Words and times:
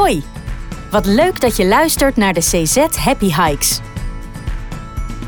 Hoi, 0.00 0.22
wat 0.90 1.06
leuk 1.06 1.40
dat 1.40 1.56
je 1.56 1.66
luistert 1.66 2.16
naar 2.16 2.32
de 2.32 2.40
CZ 2.40 2.76
Happy 2.76 3.34
Hikes. 3.34 3.80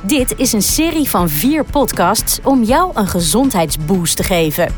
Dit 0.03 0.35
is 0.37 0.53
een 0.53 0.63
serie 0.63 1.11
van 1.11 1.29
vier 1.29 1.65
podcasts 1.65 2.39
om 2.45 2.63
jou 2.63 2.91
een 2.95 3.07
gezondheidsboost 3.07 4.17
te 4.17 4.23
geven. 4.23 4.75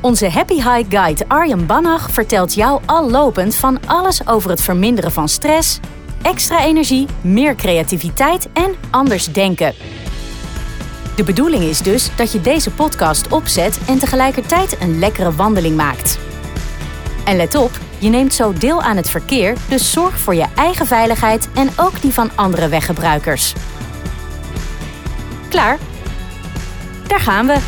Onze 0.00 0.28
Happy 0.28 0.54
Hike 0.54 0.96
Guide 0.96 1.24
Arjen 1.28 1.66
Bannach 1.66 2.10
vertelt 2.10 2.54
jou 2.54 2.80
al 2.86 3.10
lopend 3.10 3.54
van 3.54 3.78
alles 3.86 4.26
over 4.26 4.50
het 4.50 4.60
verminderen 4.60 5.12
van 5.12 5.28
stress, 5.28 5.80
extra 6.22 6.64
energie, 6.64 7.06
meer 7.20 7.54
creativiteit 7.54 8.48
en 8.52 8.74
anders 8.90 9.32
denken. 9.32 9.74
De 11.16 11.24
bedoeling 11.24 11.62
is 11.62 11.78
dus 11.78 12.16
dat 12.16 12.32
je 12.32 12.40
deze 12.40 12.70
podcast 12.70 13.28
opzet 13.28 13.78
en 13.86 13.98
tegelijkertijd 13.98 14.76
een 14.80 14.98
lekkere 14.98 15.32
wandeling 15.32 15.76
maakt. 15.76 16.18
En 17.24 17.36
let 17.36 17.54
op, 17.54 17.70
je 18.02 18.08
neemt 18.08 18.34
zo 18.34 18.52
deel 18.52 18.82
aan 18.82 18.96
het 18.96 19.10
verkeer, 19.10 19.56
dus 19.68 19.92
zorg 19.92 20.18
voor 20.18 20.34
je 20.34 20.46
eigen 20.56 20.86
veiligheid 20.86 21.48
en 21.54 21.70
ook 21.76 22.00
die 22.00 22.12
van 22.12 22.30
andere 22.34 22.68
weggebruikers. 22.68 23.54
Klaar? 25.48 25.78
Daar 27.06 27.20
gaan 27.20 27.46
we. 27.46 27.58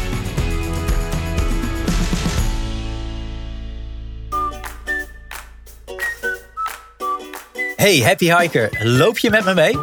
Hey 7.77 7.99
Happy 7.99 8.37
Hiker, 8.37 8.71
loop 8.83 9.19
je 9.19 9.31
met 9.31 9.45
me 9.45 9.55
mee? 9.55 9.79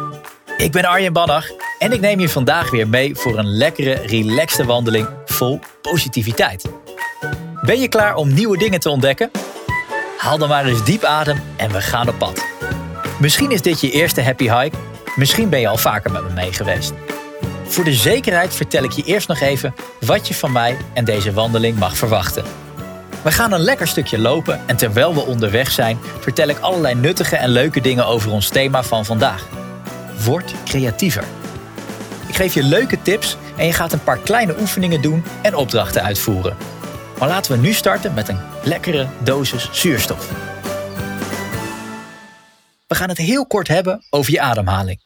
Ik 0.56 0.72
ben 0.72 0.84
Arjen 0.84 1.12
Bannach 1.12 1.46
en 1.78 1.92
ik 1.92 2.00
neem 2.00 2.20
je 2.20 2.28
vandaag 2.28 2.70
weer 2.70 2.88
mee 2.88 3.14
voor 3.14 3.38
een 3.38 3.56
lekkere, 3.56 3.92
relaxte 3.92 4.64
wandeling 4.64 5.08
vol 5.24 5.60
positiviteit. 5.82 6.70
Ben 7.62 7.80
je 7.80 7.88
klaar 7.88 8.14
om 8.14 8.34
nieuwe 8.34 8.58
dingen 8.58 8.80
te 8.80 8.90
ontdekken? 8.90 9.30
Haal 10.22 10.38
dan 10.38 10.48
maar 10.48 10.64
eens 10.64 10.84
diep 10.84 11.04
adem 11.04 11.42
en 11.56 11.72
we 11.72 11.80
gaan 11.80 12.08
op 12.08 12.18
pad. 12.18 12.44
Misschien 13.18 13.50
is 13.50 13.62
dit 13.62 13.80
je 13.80 13.90
eerste 13.90 14.22
happy 14.22 14.50
hike, 14.50 14.76
misschien 15.16 15.48
ben 15.48 15.60
je 15.60 15.68
al 15.68 15.76
vaker 15.76 16.12
met 16.12 16.22
me 16.22 16.30
mee 16.34 16.52
geweest. 16.52 16.92
Voor 17.64 17.84
de 17.84 17.92
zekerheid 17.92 18.54
vertel 18.54 18.82
ik 18.82 18.90
je 18.90 19.02
eerst 19.02 19.28
nog 19.28 19.40
even 19.40 19.74
wat 20.00 20.28
je 20.28 20.34
van 20.34 20.52
mij 20.52 20.76
en 20.92 21.04
deze 21.04 21.32
wandeling 21.32 21.78
mag 21.78 21.96
verwachten. 21.96 22.44
We 23.22 23.32
gaan 23.32 23.52
een 23.52 23.60
lekker 23.60 23.88
stukje 23.88 24.18
lopen 24.18 24.60
en 24.66 24.76
terwijl 24.76 25.14
we 25.14 25.20
onderweg 25.20 25.70
zijn, 25.70 25.98
vertel 26.20 26.48
ik 26.48 26.58
allerlei 26.58 26.94
nuttige 26.94 27.36
en 27.36 27.48
leuke 27.48 27.80
dingen 27.80 28.06
over 28.06 28.30
ons 28.30 28.48
thema 28.48 28.82
van 28.82 29.04
vandaag. 29.04 29.46
Word 30.24 30.54
creatiever. 30.64 31.24
Ik 32.26 32.36
geef 32.36 32.54
je 32.54 32.62
leuke 32.62 33.02
tips 33.02 33.36
en 33.56 33.66
je 33.66 33.72
gaat 33.72 33.92
een 33.92 34.04
paar 34.04 34.18
kleine 34.18 34.54
oefeningen 34.60 35.02
doen 35.02 35.24
en 35.42 35.54
opdrachten 35.54 36.02
uitvoeren. 36.02 36.56
Maar 37.22 37.30
laten 37.30 37.52
we 37.52 37.58
nu 37.58 37.72
starten 37.72 38.14
met 38.14 38.28
een 38.28 38.40
lekkere 38.64 39.08
dosis 39.24 39.68
zuurstof. 39.72 40.30
We 42.86 42.94
gaan 42.94 43.08
het 43.08 43.18
heel 43.18 43.46
kort 43.46 43.68
hebben 43.68 44.04
over 44.10 44.32
je 44.32 44.40
ademhaling. 44.40 45.00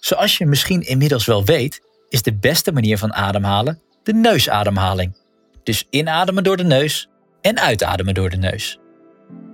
Zoals 0.00 0.38
je 0.38 0.46
misschien 0.46 0.80
inmiddels 0.80 1.24
wel 1.24 1.44
weet, 1.44 1.80
is 2.08 2.22
de 2.22 2.34
beste 2.34 2.72
manier 2.72 2.98
van 2.98 3.14
ademhalen 3.14 3.80
de 4.02 4.12
neusademhaling. 4.12 5.16
Dus 5.62 5.86
inademen 5.90 6.44
door 6.44 6.56
de 6.56 6.64
neus 6.64 7.08
en 7.40 7.58
uitademen 7.58 8.14
door 8.14 8.30
de 8.30 8.36
neus. 8.36 8.78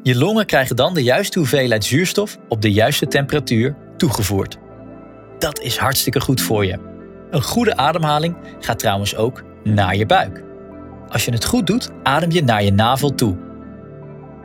Je 0.03 0.17
longen 0.17 0.47
krijgen 0.47 0.77
dan 0.77 0.95
de 0.95 1.03
juiste 1.03 1.39
hoeveelheid 1.39 1.85
zuurstof 1.85 2.39
op 2.49 2.63
de 2.63 2.73
juiste 2.73 3.07
temperatuur 3.07 3.77
toegevoerd. 3.97 4.57
Dat 5.39 5.61
is 5.61 5.77
hartstikke 5.77 6.21
goed 6.21 6.41
voor 6.41 6.67
je. 6.67 6.79
Een 7.31 7.43
goede 7.43 7.77
ademhaling 7.77 8.37
gaat 8.61 8.79
trouwens 8.79 9.17
ook 9.17 9.43
naar 9.65 9.97
je 9.97 10.07
buik. 10.07 10.49
Als 11.11 11.25
je 11.25 11.33
het 11.33 11.45
goed 11.45 11.67
doet, 11.67 11.91
adem 12.03 12.31
je 12.31 12.45
naar 12.45 12.63
je 12.63 12.73
navel 12.73 13.15
toe. 13.15 13.37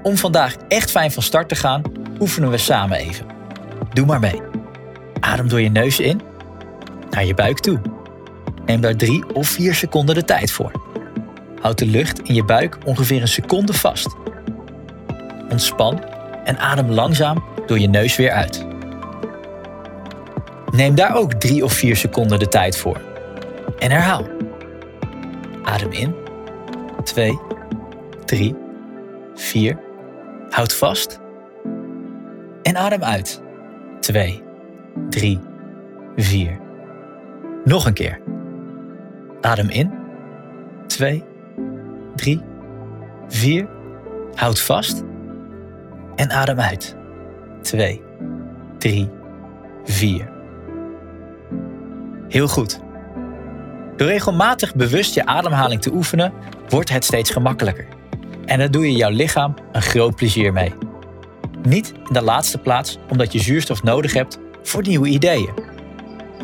Om 0.04 0.18
vandaag 0.18 0.56
echt 0.68 0.92
fijn 0.92 1.12
van 1.12 1.24
start 1.24 1.50
te 1.50 1.56
gaan, 1.56 1.82
oefenen 2.20 2.50
we 2.50 2.58
samen 2.58 2.98
even. 2.98 3.26
Doe 3.94 4.06
maar 4.06 4.20
mee. 4.20 4.42
Adem 5.20 5.48
door 5.48 5.62
je 5.62 5.70
neus 5.70 6.00
in, 6.00 6.22
naar 7.10 7.26
je 7.26 7.34
buik 7.34 7.60
toe. 7.60 7.82
Neem 8.66 8.82
daar 8.82 8.96
drie 8.96 9.34
of 9.34 9.48
vier 9.48 9.76
seconden 9.76 10.16
de 10.16 10.24
tijd 10.24 10.52
voor. 10.52 10.72
Houd 11.62 11.78
de 11.78 11.86
lucht 11.86 12.20
in 12.20 12.34
je 12.34 12.46
buik 12.46 12.78
ongeveer 12.86 13.22
een 13.22 13.28
seconde 13.28 13.74
vast. 13.74 14.16
Ontspan 15.50 16.04
en 16.44 16.58
adem 16.58 16.92
langzaam 16.92 17.44
door 17.66 17.80
je 17.80 17.88
neus 17.88 18.16
weer 18.16 18.32
uit. 18.32 18.66
Neem 20.72 20.96
daar 20.96 21.16
ook 21.16 21.34
drie 21.34 21.64
of 21.64 21.74
vier 21.74 21.96
seconden 21.96 22.40
de 22.40 22.48
tijd 22.48 22.78
voor. 22.78 23.02
En 23.80 23.92
herhaal. 23.92 24.28
Adem 25.64 25.92
in. 25.92 26.25
2, 27.06 27.40
3, 28.26 28.56
4. 29.36 29.80
Houd 30.50 30.74
vast. 30.74 31.20
En 32.62 32.78
adem 32.78 33.04
uit. 33.04 33.42
2, 34.00 34.44
3, 35.10 35.40
4. 36.16 36.60
Nog 37.64 37.86
een 37.86 37.94
keer. 37.94 38.20
Adem 39.42 39.70
in. 39.70 39.92
2, 40.88 41.24
3, 42.16 42.42
4. 43.28 43.68
Houd 44.34 44.62
vast. 44.62 45.04
En 46.16 46.30
adem 46.32 46.60
uit. 46.60 46.96
2, 47.62 48.02
3, 48.78 49.10
4. 49.84 50.30
Heel 52.28 52.48
goed. 52.48 52.85
Door 53.96 54.08
regelmatig 54.08 54.76
bewust 54.76 55.14
je 55.14 55.26
ademhaling 55.26 55.82
te 55.82 55.92
oefenen, 55.92 56.34
wordt 56.70 56.90
het 56.90 57.06
steeds 57.06 57.30
gemakkelijker. 57.30 57.88
En 58.46 58.60
daar 58.60 58.72
doe 58.72 58.92
je 58.92 58.98
jouw 58.98 59.10
lichaam 59.10 59.56
een 59.72 59.82
groot 59.82 60.16
plezier 60.16 60.54
mee. 60.54 60.74
Niet 61.64 61.94
in 62.08 62.14
de 62.14 62.22
laatste 62.22 62.58
plaats 62.58 62.98
omdat 63.10 63.34
je 63.34 63.40
zuurstof 63.40 63.84
nodig 63.84 64.14
hebt 64.14 64.40
voor 64.64 64.82
nieuwe 64.82 65.08
ideeën. 65.08 65.54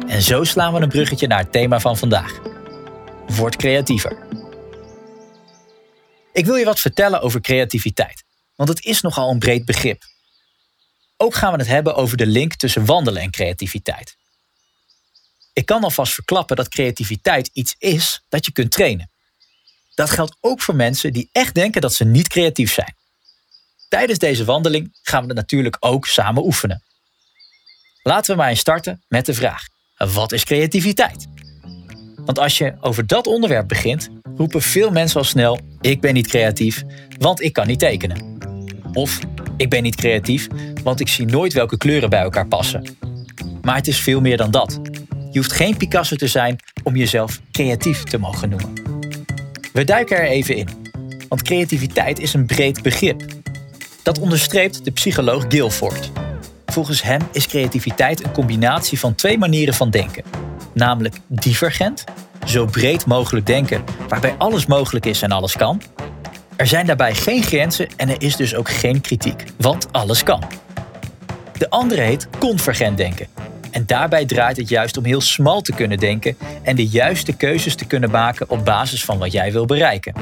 En 0.07 0.21
zo 0.21 0.43
slaan 0.43 0.73
we 0.73 0.79
een 0.79 0.89
bruggetje 0.89 1.27
naar 1.27 1.39
het 1.39 1.51
thema 1.51 1.79
van 1.79 1.97
vandaag. 1.97 2.39
Word 3.27 3.55
creatiever. 3.55 4.17
Ik 6.33 6.45
wil 6.45 6.55
je 6.55 6.65
wat 6.65 6.79
vertellen 6.79 7.21
over 7.21 7.41
creativiteit, 7.41 8.23
want 8.55 8.69
het 8.69 8.85
is 8.85 9.01
nogal 9.01 9.29
een 9.29 9.39
breed 9.39 9.65
begrip. 9.65 10.03
Ook 11.17 11.35
gaan 11.35 11.51
we 11.51 11.57
het 11.57 11.67
hebben 11.67 11.95
over 11.95 12.17
de 12.17 12.25
link 12.25 12.55
tussen 12.55 12.85
wandelen 12.85 13.21
en 13.21 13.31
creativiteit. 13.31 14.17
Ik 15.53 15.65
kan 15.65 15.83
alvast 15.83 16.13
verklappen 16.13 16.55
dat 16.55 16.67
creativiteit 16.67 17.49
iets 17.53 17.75
is 17.77 18.21
dat 18.29 18.45
je 18.45 18.51
kunt 18.51 18.71
trainen. 18.71 19.09
Dat 19.95 20.09
geldt 20.09 20.37
ook 20.39 20.61
voor 20.61 20.75
mensen 20.75 21.13
die 21.13 21.29
echt 21.31 21.55
denken 21.55 21.81
dat 21.81 21.93
ze 21.93 22.05
niet 22.05 22.27
creatief 22.27 22.73
zijn. 22.73 22.95
Tijdens 23.89 24.19
deze 24.19 24.45
wandeling 24.45 24.89
gaan 25.01 25.21
we 25.21 25.27
het 25.27 25.37
natuurlijk 25.37 25.77
ook 25.79 26.07
samen 26.07 26.43
oefenen. 26.43 26.83
Laten 28.03 28.31
we 28.31 28.41
maar 28.41 28.49
eens 28.49 28.59
starten 28.59 29.03
met 29.07 29.25
de 29.25 29.33
vraag: 29.33 29.67
wat 29.97 30.31
is 30.31 30.43
creativiteit? 30.43 31.27
Want 32.15 32.39
als 32.39 32.57
je 32.57 32.75
over 32.79 33.07
dat 33.07 33.27
onderwerp 33.27 33.67
begint, 33.67 34.09
roepen 34.35 34.61
veel 34.61 34.91
mensen 34.91 35.19
al 35.19 35.25
snel: 35.25 35.59
ik 35.81 36.01
ben 36.01 36.13
niet 36.13 36.27
creatief, 36.27 36.83
want 37.17 37.41
ik 37.41 37.53
kan 37.53 37.67
niet 37.67 37.79
tekenen. 37.79 38.37
Of 38.93 39.19
ik 39.57 39.69
ben 39.69 39.83
niet 39.83 39.95
creatief, 39.95 40.47
want 40.83 40.99
ik 40.99 41.07
zie 41.07 41.25
nooit 41.25 41.53
welke 41.53 41.77
kleuren 41.77 42.09
bij 42.09 42.21
elkaar 42.21 42.47
passen. 42.47 42.97
Maar 43.61 43.75
het 43.75 43.87
is 43.87 43.99
veel 43.99 44.21
meer 44.21 44.37
dan 44.37 44.51
dat. 44.51 44.79
Je 45.31 45.39
hoeft 45.39 45.51
geen 45.51 45.77
Picasso 45.77 46.15
te 46.15 46.27
zijn 46.27 46.55
om 46.83 46.95
jezelf 46.95 47.39
creatief 47.51 48.03
te 48.03 48.17
mogen 48.17 48.49
noemen. 48.49 48.73
We 49.73 49.83
duiken 49.83 50.17
er 50.17 50.27
even 50.27 50.55
in, 50.55 50.67
want 51.27 51.41
creativiteit 51.41 52.19
is 52.19 52.33
een 52.33 52.45
breed 52.45 52.81
begrip. 52.81 53.23
Dat 54.03 54.19
onderstreept 54.19 54.85
de 54.85 54.91
psycholoog 54.91 55.45
Guilford. 55.47 56.11
Volgens 56.65 57.01
hem 57.01 57.21
is 57.31 57.47
creativiteit 57.47 58.23
een 58.23 58.31
combinatie 58.31 58.99
van 58.99 59.15
twee 59.15 59.37
manieren 59.37 59.73
van 59.73 59.89
denken, 59.89 60.23
namelijk 60.73 61.15
divergent, 61.27 62.03
zo 62.45 62.65
breed 62.65 63.05
mogelijk 63.05 63.45
denken, 63.45 63.83
waarbij 64.07 64.35
alles 64.37 64.65
mogelijk 64.65 65.05
is 65.05 65.21
en 65.21 65.31
alles 65.31 65.55
kan. 65.55 65.81
Er 66.55 66.67
zijn 66.67 66.85
daarbij 66.85 67.15
geen 67.15 67.43
grenzen 67.43 67.87
en 67.97 68.09
er 68.09 68.21
is 68.21 68.35
dus 68.35 68.55
ook 68.55 68.69
geen 68.69 69.01
kritiek, 69.01 69.43
want 69.57 69.91
alles 69.91 70.23
kan. 70.23 70.43
De 71.57 71.69
andere 71.69 72.01
heet 72.01 72.27
convergent 72.39 72.97
denken, 72.97 73.27
en 73.71 73.85
daarbij 73.85 74.25
draait 74.25 74.57
het 74.57 74.69
juist 74.69 74.97
om 74.97 75.05
heel 75.05 75.21
smal 75.21 75.61
te 75.61 75.73
kunnen 75.73 75.97
denken 75.97 76.37
en 76.61 76.75
de 76.75 76.87
juiste 76.87 77.33
keuzes 77.33 77.75
te 77.75 77.85
kunnen 77.85 78.11
maken 78.11 78.49
op 78.49 78.65
basis 78.65 79.05
van 79.05 79.17
wat 79.17 79.31
jij 79.31 79.51
wil 79.51 79.65
bereiken. 79.65 80.13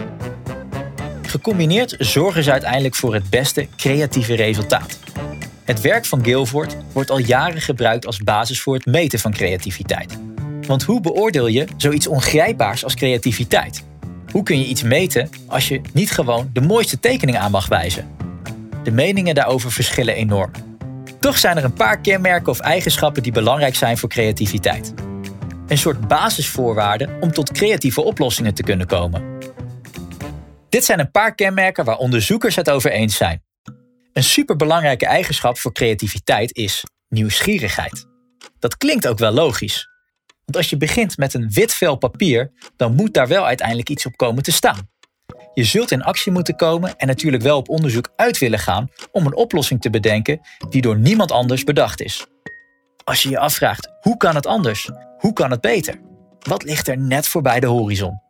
Gecombineerd 1.22 1.96
zorgen 2.00 2.44
ze 2.44 2.52
uiteindelijk 2.52 2.96
voor 2.96 3.14
het 3.14 3.30
beste 3.30 3.68
creatieve 3.78 4.36
resultaat. 4.36 5.00
Het 5.64 5.82
werk 5.82 6.06
van 6.06 6.24
Guilford 6.24 6.76
wordt 6.94 7.10
al 7.10 7.20
jaren 7.20 7.62
gebruikt 7.62 8.06
als 8.06 8.18
basis 8.18 8.62
voor 8.62 8.74
het 8.74 8.86
meten 8.86 9.20
van 9.20 9.32
creativiteit. 9.32 10.20
Want 10.68 10.84
hoe 10.84 11.02
beoordeel 11.02 11.48
je 11.48 11.68
zoiets 11.78 12.08
ongrijpbaars 12.08 12.84
als 12.84 12.96
creativiteit? 12.96 13.84
Hoe 14.32 14.44
kun 14.44 14.60
je 14.60 14.66
iets 14.66 14.84
meten 14.84 15.30
als 15.48 15.68
je 15.68 15.82
niet 15.94 16.12
gewoon 16.12 16.50
de 16.54 16.62
mooiste 16.62 17.00
tekening 17.00 17.38
aan 17.38 17.52
mag 17.52 17.68
wijzen? 17.68 18.08
De 18.84 18.92
meningen 18.92 19.36
daarover 19.36 19.72
verschillen 19.72 20.16
enorm. 20.16 20.52
Toch 21.20 21.38
zijn 21.38 21.58
er 21.58 21.64
een 21.64 21.74
paar 21.74 22.02
kenmerken 22.02 22.52
of 22.52 22.60
eigenschappen 22.60 23.24
die 23.24 23.32
belangrijk 23.32 23.76
zijn 23.76 23.98
voor 23.98 24.10
creativiteit. 24.10 24.94
Een 25.68 25.78
soort 25.78 26.08
basisvoorwaarden 26.08 27.22
om 27.22 27.32
tot 27.32 27.52
creatieve 27.52 28.02
oplossingen 28.02 28.54
te 28.54 28.64
kunnen 28.64 28.88
komen. 28.88 29.38
Dit 30.70 30.86
zijn 30.86 31.00
een 31.00 31.12
paar 31.12 31.36
kenmerken 31.36 31.86
waar 31.86 31.98
onderzoekers 31.98 32.56
het 32.56 32.70
over 32.70 32.92
eens 32.92 33.18
zijn. 33.18 33.44
Een 34.14 34.24
superbelangrijke 34.24 35.06
eigenschap 35.06 35.58
voor 35.58 35.72
creativiteit 35.72 36.56
is 36.56 36.84
nieuwsgierigheid. 37.10 38.06
Dat 38.60 38.78
klinkt 38.78 39.08
ook 39.08 39.18
wel 39.18 39.32
logisch. 39.32 39.88
Want 40.46 40.58
als 40.58 40.70
je 40.70 40.78
begint 40.78 41.18
met 41.18 41.34
een 41.34 41.50
wit 41.52 41.74
vel 41.74 41.96
papier, 41.96 42.52
dan 42.76 42.96
moet 42.96 43.14
daar 43.14 43.28
wel 43.28 43.46
uiteindelijk 43.46 43.90
iets 43.90 44.06
op 44.06 44.16
komen 44.16 44.44
te 44.44 44.52
staan. 44.52 44.90
Je 45.60 45.66
zult 45.66 45.92
in 45.92 46.04
actie 46.04 46.32
moeten 46.32 46.56
komen 46.56 46.98
en 46.98 47.08
natuurlijk 47.08 47.44
wel 47.44 47.58
op 47.58 47.70
onderzoek 47.70 48.10
uit 48.16 48.38
willen 48.38 48.60
gaan 48.60 48.90
om 49.12 49.26
een 49.26 49.36
oplossing 49.36 49.82
te 49.82 49.90
bedenken 49.90 50.42
die 50.70 50.82
door 50.82 50.98
niemand 50.98 51.32
anders 51.32 51.64
bedacht 51.64 52.02
is. 52.02 52.26
Als 53.04 53.24
je 53.24 53.30
je 53.30 53.40
afvraagt 53.40 53.90
hoe 54.02 54.18
kan 54.18 54.36
het 54.36 54.46
anders? 54.46 54.90
Hoe 55.18 55.34
kan 55.34 55.52
het 55.52 55.62
beter? 55.62 56.00
Wat 56.40 56.64
ligt 56.64 56.88
er 56.88 56.98
net 56.98 57.28
voorbij 57.28 57.60
de 57.60 57.68
horizon? 57.68 58.22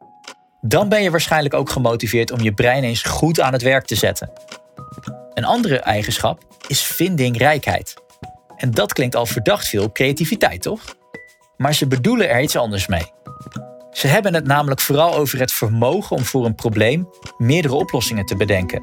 Dan 0.62 0.90
ben 0.90 1.04
je 1.04 1.12
waarschijnlijk 1.12 1.54
ook 1.54 1.70
gemotiveerd 1.70 2.32
om 2.32 2.42
je 2.42 2.54
brein 2.54 2.84
eens 2.84 3.04
goed 3.04 3.40
aan 3.40 3.54
het 3.54 3.62
werk 3.62 3.86
te 3.86 3.96
zetten. 3.96 4.32
Een 5.34 5.46
andere 5.46 5.80
eigenschap 5.80 6.44
is 6.68 6.82
vindingrijkheid. 6.82 7.94
En 8.58 8.72
dat 8.72 8.94
klinkt 8.94 9.16
al 9.16 9.26
verdacht 9.26 9.68
veel 9.68 9.92
creativiteit, 9.92 10.62
toch? 10.62 10.82
Maar 11.58 11.74
ze 11.74 11.88
bedoelen 11.88 12.30
er 12.30 12.42
iets 12.42 12.56
anders 12.56 12.88
mee. 12.88 13.12
Ze 13.92 14.08
hebben 14.08 14.34
het 14.34 14.46
namelijk 14.46 14.82
vooral 14.82 15.16
over 15.16 15.40
het 15.40 15.52
vermogen 15.52 16.16
om 16.16 16.24
voor 16.24 16.46
een 16.46 16.56
probleem 16.56 17.10
meerdere 17.38 17.74
oplossingen 17.74 18.26
te 18.26 18.36
bedenken. 18.36 18.82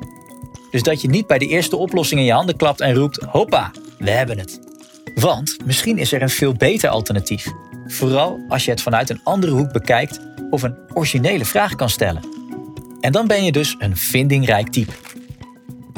Dus 0.70 0.82
dat 0.82 1.00
je 1.00 1.08
niet 1.08 1.26
bij 1.26 1.38
de 1.38 1.46
eerste 1.46 1.76
oplossing 1.76 2.20
in 2.20 2.26
je 2.26 2.32
handen 2.32 2.56
klapt 2.56 2.80
en 2.80 2.94
roept: 2.94 3.24
hoppa, 3.24 3.70
we 3.98 4.10
hebben 4.10 4.38
het. 4.38 4.60
Want 5.14 5.56
misschien 5.64 5.98
is 5.98 6.12
er 6.12 6.22
een 6.22 6.28
veel 6.28 6.52
beter 6.52 6.88
alternatief. 6.88 7.46
Vooral 7.86 8.44
als 8.48 8.64
je 8.64 8.70
het 8.70 8.82
vanuit 8.82 9.10
een 9.10 9.20
andere 9.24 9.52
hoek 9.52 9.72
bekijkt 9.72 10.20
of 10.50 10.62
een 10.62 10.76
originele 10.94 11.44
vraag 11.44 11.74
kan 11.74 11.90
stellen. 11.90 12.22
En 13.00 13.12
dan 13.12 13.26
ben 13.26 13.44
je 13.44 13.52
dus 13.52 13.76
een 13.78 13.96
vindingrijk 13.96 14.68
type. 14.68 14.92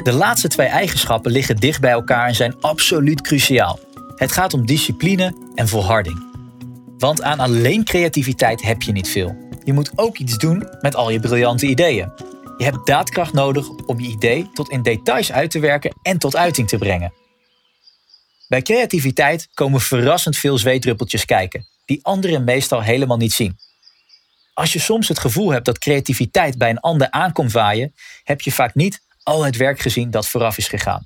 De 0.03 0.13
laatste 0.13 0.47
twee 0.47 0.67
eigenschappen 0.67 1.31
liggen 1.31 1.55
dicht 1.55 1.81
bij 1.81 1.91
elkaar 1.91 2.27
en 2.27 2.35
zijn 2.35 2.61
absoluut 2.61 3.21
cruciaal. 3.21 3.79
Het 4.15 4.31
gaat 4.31 4.53
om 4.53 4.65
discipline 4.65 5.33
en 5.55 5.67
volharding. 5.67 6.28
Want 6.99 7.21
aan 7.21 7.39
alleen 7.39 7.83
creativiteit 7.83 8.61
heb 8.61 8.81
je 8.81 8.91
niet 8.91 9.09
veel. 9.09 9.35
Je 9.63 9.73
moet 9.73 9.91
ook 9.95 10.17
iets 10.17 10.37
doen 10.37 10.69
met 10.81 10.95
al 10.95 11.09
je 11.09 11.19
briljante 11.19 11.65
ideeën. 11.65 12.11
Je 12.57 12.63
hebt 12.63 12.85
daadkracht 12.85 13.33
nodig 13.33 13.69
om 13.69 13.99
je 13.99 14.07
idee 14.07 14.49
tot 14.53 14.69
in 14.69 14.81
details 14.81 15.31
uit 15.31 15.51
te 15.51 15.59
werken 15.59 15.95
en 16.01 16.17
tot 16.17 16.35
uiting 16.35 16.67
te 16.67 16.77
brengen. 16.77 17.13
Bij 18.47 18.61
creativiteit 18.61 19.49
komen 19.53 19.81
verrassend 19.81 20.37
veel 20.37 20.57
zweetdruppeltjes 20.57 21.25
kijken, 21.25 21.67
die 21.85 21.99
anderen 22.01 22.43
meestal 22.43 22.81
helemaal 22.81 23.17
niet 23.17 23.33
zien. 23.33 23.57
Als 24.53 24.73
je 24.73 24.79
soms 24.79 25.07
het 25.07 25.19
gevoel 25.19 25.51
hebt 25.51 25.65
dat 25.65 25.77
creativiteit 25.77 26.57
bij 26.57 26.69
een 26.69 26.79
ander 26.79 27.11
aankomt 27.11 27.51
waaien, 27.51 27.93
heb 28.23 28.41
je 28.41 28.51
vaak 28.51 28.75
niet 28.75 29.01
al 29.23 29.43
het 29.43 29.55
werk 29.55 29.79
gezien 29.79 30.11
dat 30.11 30.27
vooraf 30.27 30.57
is 30.57 30.67
gegaan. 30.67 31.03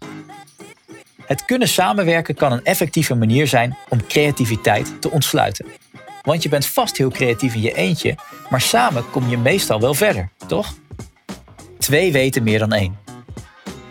Het 1.33 1.45
kunnen 1.45 1.67
samenwerken 1.67 2.35
kan 2.35 2.51
een 2.51 2.63
effectieve 2.63 3.15
manier 3.15 3.47
zijn 3.47 3.77
om 3.89 4.07
creativiteit 4.07 5.01
te 5.01 5.11
ontsluiten. 5.11 5.65
Want 6.21 6.43
je 6.43 6.49
bent 6.49 6.65
vast 6.65 6.97
heel 6.97 7.09
creatief 7.09 7.53
in 7.53 7.61
je 7.61 7.75
eentje, 7.75 8.15
maar 8.49 8.61
samen 8.61 9.09
kom 9.09 9.29
je 9.29 9.37
meestal 9.37 9.79
wel 9.79 9.93
verder, 9.93 10.29
toch? 10.47 10.73
Twee 11.79 12.11
weten 12.11 12.43
meer 12.43 12.59
dan 12.59 12.73
één. 12.73 12.97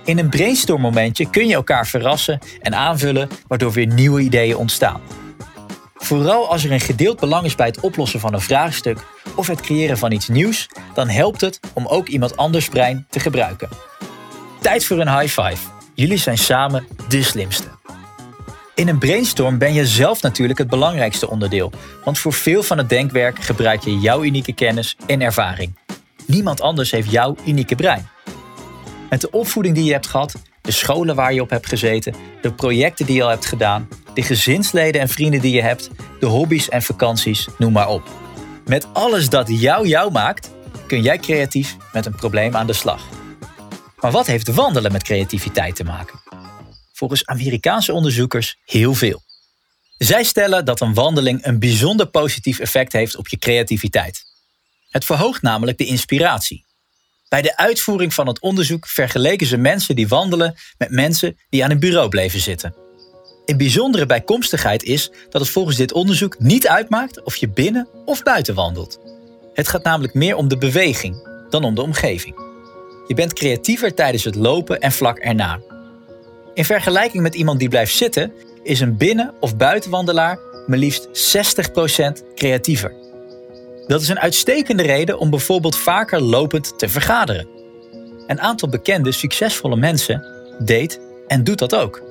In 0.05 0.19
een 0.19 0.29
brainstormmomentje 0.29 1.31
kun 1.31 1.47
je 1.47 1.55
elkaar 1.55 1.87
verrassen 1.87 2.39
en 2.61 2.75
aanvullen, 2.75 3.29
waardoor 3.47 3.73
weer 3.73 3.87
nieuwe 3.87 4.21
ideeën 4.21 4.56
ontstaan. 4.56 5.00
Vooral 5.95 6.50
als 6.50 6.65
er 6.65 6.73
een 6.73 6.81
gedeeld 6.81 7.21
belang 7.21 7.45
is 7.45 7.55
bij 7.55 7.67
het 7.67 7.81
oplossen 7.81 8.21
van 8.21 8.35
een 8.35 8.41
vraagstuk 8.41 8.99
of 9.37 9.47
het 9.47 9.61
creëren 9.61 9.99
van 9.99 10.12
iets 10.12 10.29
nieuws, 10.29 10.69
dan 10.95 11.09
helpt 11.09 11.41
het 11.41 11.61
om 11.73 11.87
ook 11.87 12.09
iemand 12.09 12.37
anders 12.37 12.69
brein 12.69 13.06
te 13.11 13.21
gebruiken. 13.21 13.69
Tijd 14.61 14.85
voor 14.85 14.99
een 14.99 15.19
high 15.19 15.41
five. 15.41 15.72
Jullie 16.02 16.19
zijn 16.19 16.38
samen 16.38 16.87
de 17.08 17.22
slimste. 17.22 17.69
In 18.75 18.88
een 18.88 18.99
brainstorm 18.99 19.58
ben 19.58 19.75
je 19.75 19.87
zelf 19.87 20.22
natuurlijk 20.22 20.58
het 20.58 20.69
belangrijkste 20.69 21.31
onderdeel, 21.31 21.72
want 22.04 22.19
voor 22.19 22.32
veel 22.32 22.62
van 22.62 22.78
het 22.78 22.88
denkwerk 22.88 23.43
gebruik 23.43 23.82
je 23.82 23.99
jouw 23.99 24.22
unieke 24.22 24.52
kennis 24.52 24.96
en 25.06 25.20
ervaring. 25.20 25.75
Niemand 26.26 26.60
anders 26.60 26.90
heeft 26.90 27.10
jouw 27.10 27.37
unieke 27.46 27.75
brein. 27.75 28.08
Met 29.10 29.20
de 29.20 29.31
opvoeding 29.31 29.75
die 29.75 29.84
je 29.84 29.93
hebt 29.93 30.06
gehad, 30.06 30.34
de 30.60 30.70
scholen 30.70 31.14
waar 31.14 31.32
je 31.32 31.43
op 31.43 31.50
hebt 31.50 31.69
gezeten, 31.69 32.14
de 32.40 32.52
projecten 32.52 33.06
die 33.06 33.16
je 33.16 33.22
al 33.22 33.28
hebt 33.28 33.46
gedaan, 33.46 33.88
de 34.14 34.22
gezinsleden 34.22 35.00
en 35.00 35.08
vrienden 35.08 35.40
die 35.40 35.54
je 35.54 35.62
hebt, 35.62 35.90
de 36.20 36.26
hobby's 36.26 36.69
en 36.69 36.82
vakanties, 36.82 37.49
noem 37.58 37.72
maar 37.72 37.88
op. 37.88 38.02
Met 38.66 38.87
alles 38.93 39.28
dat 39.28 39.60
jou 39.60 39.88
jou 39.88 40.12
maakt, 40.12 40.50
kun 40.87 41.02
jij 41.02 41.19
creatief 41.19 41.76
met 41.93 42.06
een 42.06 42.14
probleem 42.14 42.56
aan 42.56 42.66
de 42.66 42.72
slag. 42.72 43.22
Maar 44.02 44.10
wat 44.10 44.26
heeft 44.26 44.54
wandelen 44.54 44.93
met 44.93 45.02
creativiteit 45.02 45.76
te 45.76 45.84
maken? 45.84 46.20
Volgens 46.93 47.26
Amerikaanse 47.26 47.93
onderzoekers 47.93 48.56
heel 48.64 48.94
veel. 48.94 49.22
Zij 49.99 50.25
stellen 50.25 50.64
dat 50.64 50.81
een 50.81 50.94
wandeling 50.94 51.46
een 51.46 51.58
bijzonder 51.58 52.06
positief 52.06 52.58
effect 52.58 52.93
heeft 52.93 53.16
op 53.16 53.28
je 53.28 53.38
creativiteit. 53.38 54.25
Het 54.90 55.04
verhoogt 55.04 55.43
namelijk 55.43 55.78
de 55.78 55.84
inspiratie. 55.84 56.64
Bij 57.28 57.43
de 57.43 57.56
uitvoering 57.56 58.14
van 58.14 58.26
het 58.26 58.40
onderzoek 58.40 58.87
vergeleken 58.87 59.46
ze 59.46 59.56
mensen 59.56 59.96
die 59.96 60.08
wandelen 60.08 60.54
met 60.78 60.90
mensen 60.90 61.38
die 61.49 61.64
aan 61.64 61.70
een 61.70 61.81
bureau 61.81 62.08
bleven 62.08 62.40
zitten. 62.40 62.75
Een 63.44 63.56
bijzondere 63.56 64.06
bijkomstigheid 64.06 64.82
is 64.82 65.10
dat 65.31 65.40
het 65.40 65.50
volgens 65.50 65.76
dit 65.76 65.93
onderzoek 65.93 66.38
niet 66.38 66.69
uitmaakt 66.69 67.22
of 67.22 67.37
je 67.37 67.49
binnen 67.49 67.88
of 68.04 68.22
buiten 68.22 68.54
wandelt. 68.54 68.99
Het 69.54 69.69
gaat 69.69 69.84
namelijk 69.84 70.14
meer 70.14 70.37
om 70.37 70.49
de 70.49 70.58
beweging 70.58 71.28
dan 71.50 71.64
om 71.64 71.75
de 71.75 71.82
omgeving. 71.82 72.51
Je 73.12 73.19
bent 73.19 73.32
creatiever 73.32 73.94
tijdens 73.94 74.25
het 74.25 74.35
lopen 74.35 74.81
en 74.81 74.93
vlak 74.93 75.19
erna. 75.19 75.61
In 76.55 76.64
vergelijking 76.64 77.23
met 77.23 77.35
iemand 77.35 77.59
die 77.59 77.69
blijft 77.69 77.94
zitten, 77.94 78.32
is 78.62 78.81
een 78.81 78.97
binnen- 78.97 79.35
of 79.41 79.56
buitenwandelaar 79.56 80.38
maar 80.67 80.79
liefst 80.79 81.09
60% 81.12 82.23
creatiever. 82.35 82.93
Dat 83.87 84.00
is 84.00 84.09
een 84.09 84.19
uitstekende 84.19 84.82
reden 84.82 85.19
om 85.19 85.31
bijvoorbeeld 85.31 85.76
vaker 85.76 86.20
lopend 86.20 86.79
te 86.79 86.88
vergaderen. 86.88 87.49
Een 88.26 88.41
aantal 88.41 88.69
bekende, 88.69 89.12
succesvolle 89.12 89.76
mensen 89.76 90.25
deed 90.59 91.00
en 91.26 91.44
doet 91.44 91.59
dat 91.59 91.75
ook. 91.75 92.03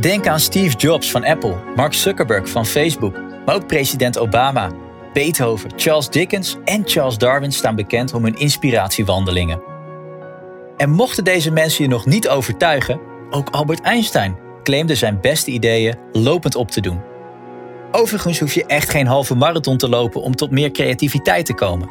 Denk 0.00 0.26
aan 0.26 0.40
Steve 0.40 0.76
Jobs 0.76 1.10
van 1.10 1.24
Apple, 1.24 1.56
Mark 1.76 1.94
Zuckerberg 1.94 2.48
van 2.48 2.66
Facebook, 2.66 3.16
maar 3.46 3.54
ook 3.54 3.66
president 3.66 4.18
Obama, 4.18 4.70
Beethoven, 5.12 5.70
Charles 5.76 6.08
Dickens 6.08 6.56
en 6.64 6.82
Charles 6.84 7.18
Darwin 7.18 7.52
staan 7.52 7.76
bekend 7.76 8.14
om 8.14 8.24
hun 8.24 8.38
inspiratiewandelingen. 8.38 9.71
En 10.82 10.90
mochten 10.90 11.24
deze 11.24 11.50
mensen 11.50 11.84
je 11.84 11.90
nog 11.90 12.06
niet 12.06 12.28
overtuigen, 12.28 13.00
ook 13.30 13.48
Albert 13.50 13.80
Einstein 13.80 14.36
claimde 14.62 14.94
zijn 14.94 15.20
beste 15.20 15.50
ideeën 15.50 15.96
lopend 16.12 16.54
op 16.54 16.70
te 16.70 16.80
doen. 16.80 17.00
Overigens 17.92 18.38
hoef 18.38 18.52
je 18.52 18.66
echt 18.66 18.90
geen 18.90 19.06
halve 19.06 19.34
marathon 19.34 19.76
te 19.76 19.88
lopen 19.88 20.22
om 20.22 20.36
tot 20.36 20.50
meer 20.50 20.70
creativiteit 20.70 21.46
te 21.46 21.54
komen. 21.54 21.90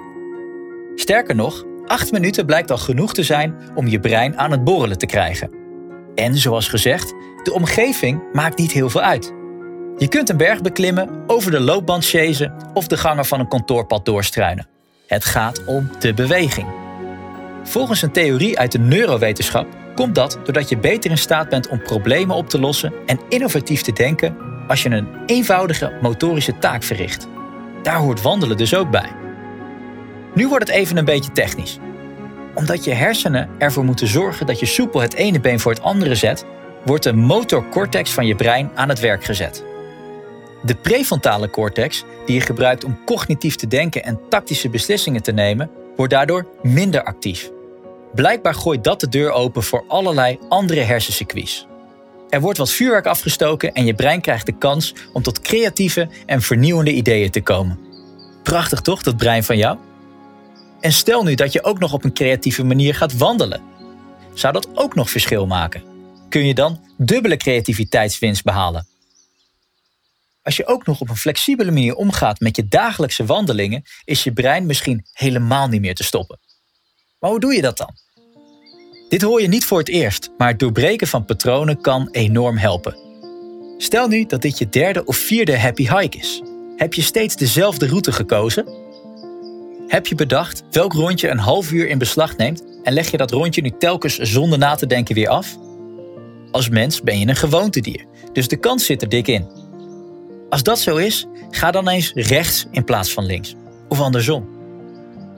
Sterker 0.96 1.36
nog, 1.36 1.64
acht 1.86 2.12
minuten 2.12 2.46
blijkt 2.46 2.72
al 2.72 2.78
genoeg 2.78 3.14
te 3.14 3.24
zijn 3.24 3.56
om 3.76 3.88
je 3.88 4.00
brein 4.00 4.38
aan 4.38 4.52
het 4.52 4.64
borrelen 4.64 4.98
te 4.98 5.06
krijgen. 5.06 5.52
En 6.16 6.38
zoals 6.38 6.68
gezegd, 6.68 7.14
de 7.44 7.54
omgeving 7.54 8.22
maakt 8.34 8.58
niet 8.58 8.72
heel 8.72 8.90
veel 8.90 9.02
uit. 9.02 9.34
Je 9.98 10.08
kunt 10.08 10.30
een 10.30 10.38
berg 10.38 10.62
beklimmen, 10.62 11.24
over 11.28 11.52
de 11.52 11.60
loopband 11.60 12.06
chasen 12.06 12.54
of 12.74 12.88
de 12.88 12.98
gangen 12.98 13.26
van 13.26 13.40
een 13.40 13.48
kantoorpad 13.48 14.06
doorstruinen. 14.06 14.68
Het 15.08 15.26
gaat 15.26 15.66
om 15.66 15.90
de 16.00 16.14
beweging. 16.14 16.81
Volgens 17.64 18.02
een 18.02 18.12
theorie 18.12 18.60
uit 18.60 18.72
de 18.72 18.80
neurowetenschap 18.80 19.68
komt 19.96 20.16
dat 20.16 20.40
doordat 20.44 20.70
je 20.70 20.78
beter 20.78 21.12
in 21.12 21.18
staat 21.18 21.50
bent 21.50 21.68
om 21.68 21.82
problemen 21.82 22.36
op 22.36 22.50
te 22.50 22.60
lossen 22.60 22.94
en 23.06 23.20
innovatief 23.30 23.82
te 23.82 23.94
denken 23.94 24.36
als 24.68 24.84
je 24.84 24.90
een 24.90 25.08
eenvoudige 25.26 25.92
motorische 26.02 26.58
taak 26.58 26.84
verricht. 26.84 27.28
Daar 27.84 27.98
hoort 27.98 28.22
wandelen 28.22 28.58
dus 28.58 28.76
ook 28.76 28.90
bij. 28.92 29.12
Nu 30.34 30.48
wordt 30.48 30.68
het 30.68 30.76
even 30.76 30.98
een 30.98 31.06
beetje 31.06 31.32
technisch. 31.32 31.80
Omdat 32.56 32.84
je 32.84 32.94
hersenen 32.94 33.50
ervoor 33.58 33.84
moeten 33.84 34.08
zorgen 34.08 34.46
dat 34.46 34.60
je 34.60 34.66
soepel 34.66 35.02
het 35.02 35.14
ene 35.14 35.40
been 35.40 35.60
voor 35.60 35.72
het 35.72 35.82
andere 35.82 36.16
zet, 36.16 36.46
wordt 36.86 37.04
de 37.04 37.14
motorcortex 37.14 38.12
van 38.12 38.26
je 38.26 38.36
brein 38.36 38.72
aan 38.76 38.90
het 38.90 39.00
werk 39.00 39.24
gezet. 39.24 39.64
De 40.64 40.76
prefrontale 40.76 41.50
cortex, 41.50 42.04
die 42.26 42.36
je 42.36 42.42
gebruikt 42.42 42.84
om 42.84 43.00
cognitief 43.06 43.56
te 43.56 43.68
denken 43.68 44.04
en 44.04 44.20
tactische 44.30 44.70
beslissingen 44.70 45.24
te 45.24 45.32
nemen, 45.32 45.70
wordt 45.96 46.14
daardoor 46.14 46.48
minder 46.62 47.04
actief. 47.04 47.52
Blijkbaar 48.14 48.56
gooit 48.56 48.84
dat 48.84 49.00
de 49.00 49.10
deur 49.10 49.32
open 49.32 49.64
voor 49.64 49.84
allerlei 49.88 50.40
andere 50.50 50.82
hersencircuits. 50.82 51.68
Er 52.30 52.42
wordt 52.42 52.58
wat 52.58 52.72
vuurwerk 52.72 53.06
afgestoken 53.06 53.74
en 53.74 53.86
je 53.86 53.94
brein 53.94 54.22
krijgt 54.22 54.46
de 54.46 54.58
kans 54.58 54.94
om 55.14 55.22
tot 55.22 55.42
creatieve 55.42 56.10
en 56.26 56.42
vernieuwende 56.42 56.94
ideeën 56.94 57.32
te 57.32 57.42
komen. 57.42 57.80
Prachtig 58.44 58.82
toch, 58.82 59.04
dat 59.04 59.18
brein 59.18 59.44
van 59.44 59.58
jou? 59.58 59.78
En 60.80 60.92
stel 60.92 61.24
nu 61.24 61.36
dat 61.36 61.54
je 61.54 61.64
ook 61.64 61.80
nog 61.80 61.94
op 61.94 62.04
een 62.04 62.14
creatieve 62.14 62.64
manier 62.64 62.96
gaat 62.96 63.18
wandelen. 63.18 63.62
Zou 64.34 64.54
dat 64.54 64.68
ook 64.74 64.96
nog 64.96 65.10
verschil 65.10 65.48
maken? 65.48 65.84
Kun 66.30 66.46
je 66.46 66.54
dan 66.54 66.80
dubbele 66.98 67.38
creativiteitswinst 67.38 68.44
behalen? 68.44 68.88
Als 70.44 70.56
je 70.56 70.68
ook 70.68 70.86
nog 70.86 71.02
op 71.02 71.10
een 71.10 71.16
flexibele 71.16 71.72
manier 71.72 71.96
omgaat 71.96 72.40
met 72.40 72.56
je 72.56 72.68
dagelijkse 72.68 73.26
wandelingen, 73.26 73.84
is 74.04 74.24
je 74.24 74.34
brein 74.34 74.66
misschien 74.66 75.06
helemaal 75.12 75.68
niet 75.68 75.82
meer 75.82 75.96
te 75.96 76.04
stoppen. 76.04 76.40
Maar 77.20 77.30
hoe 77.30 77.40
doe 77.40 77.54
je 77.54 77.62
dat 77.62 77.78
dan? 77.78 77.96
Dit 79.10 79.22
hoor 79.22 79.42
je 79.42 79.48
niet 79.48 79.66
voor 79.66 79.80
het 79.80 79.90
eerst, 79.90 80.30
maar 80.38 80.48
het 80.48 80.60
doorbreken 80.60 81.08
van 81.08 81.26
patronen 81.26 81.82
kan 81.82 82.10
enorm 82.12 82.58
helpen. 82.58 82.96
Stel 83.78 84.08
nu 84.08 84.26
dat 84.26 84.42
dit 84.42 84.58
je 84.58 84.70
derde 84.70 85.06
of 85.06 85.18
vierde 85.18 85.60
happy 85.60 85.88
hike 85.88 86.18
is. 86.18 86.42
Heb 86.76 86.94
je 86.94 87.02
steeds 87.02 87.36
dezelfde 87.36 87.88
route 87.88 88.12
gekozen? 88.12 88.66
Heb 89.88 90.08
je 90.08 90.16
bedacht 90.16 90.64
welk 90.72 90.94
rondje 90.94 91.30
een 91.30 91.38
half 91.40 91.72
uur 91.72 91.88
in 91.88 91.98
beslag 91.98 92.38
neemt 92.38 92.64
en 92.84 92.94
leg 92.94 93.12
je 93.12 93.18
dat 93.18 93.32
rondje 93.32 93.62
nu 93.62 93.72
telkens 93.80 94.18
zonder 94.18 94.60
na 94.60 94.76
te 94.76 94.88
denken 94.88 95.16
weer 95.16 95.30
af? 95.30 95.58
Als 96.52 96.70
mens 96.70 97.02
ben 97.02 97.20
je 97.20 97.28
een 97.28 97.36
gewoontedier, 97.36 98.06
dus 98.34 98.48
de 98.48 98.58
kans 98.58 98.86
zit 98.86 99.02
er 99.02 99.10
dik 99.10 99.28
in. 99.28 99.61
Als 100.52 100.64
dat 100.64 100.80
zo 100.80 100.96
is, 100.96 101.26
ga 101.50 101.72
dan 101.72 101.88
eens 101.88 102.12
rechts 102.16 102.66
in 102.72 102.84
plaats 102.84 103.14
van 103.14 103.26
links. 103.26 103.56
Of 103.88 104.02
andersom. 104.02 104.50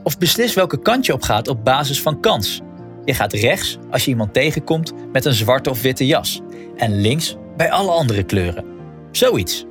Of 0.03 0.17
beslis 0.17 0.53
welke 0.53 0.81
kant 0.81 1.05
je 1.05 1.13
op 1.13 1.21
gaat 1.21 1.47
op 1.47 1.63
basis 1.63 2.01
van 2.01 2.19
kans. 2.19 2.61
Je 3.05 3.13
gaat 3.13 3.33
rechts 3.33 3.77
als 3.91 4.05
je 4.05 4.11
iemand 4.11 4.33
tegenkomt 4.33 4.93
met 5.11 5.25
een 5.25 5.33
zwarte 5.33 5.69
of 5.69 5.81
witte 5.81 6.05
jas. 6.05 6.41
En 6.77 7.01
links 7.01 7.35
bij 7.57 7.71
alle 7.71 7.91
andere 7.91 8.23
kleuren. 8.23 8.65
Zoiets. 9.11 9.65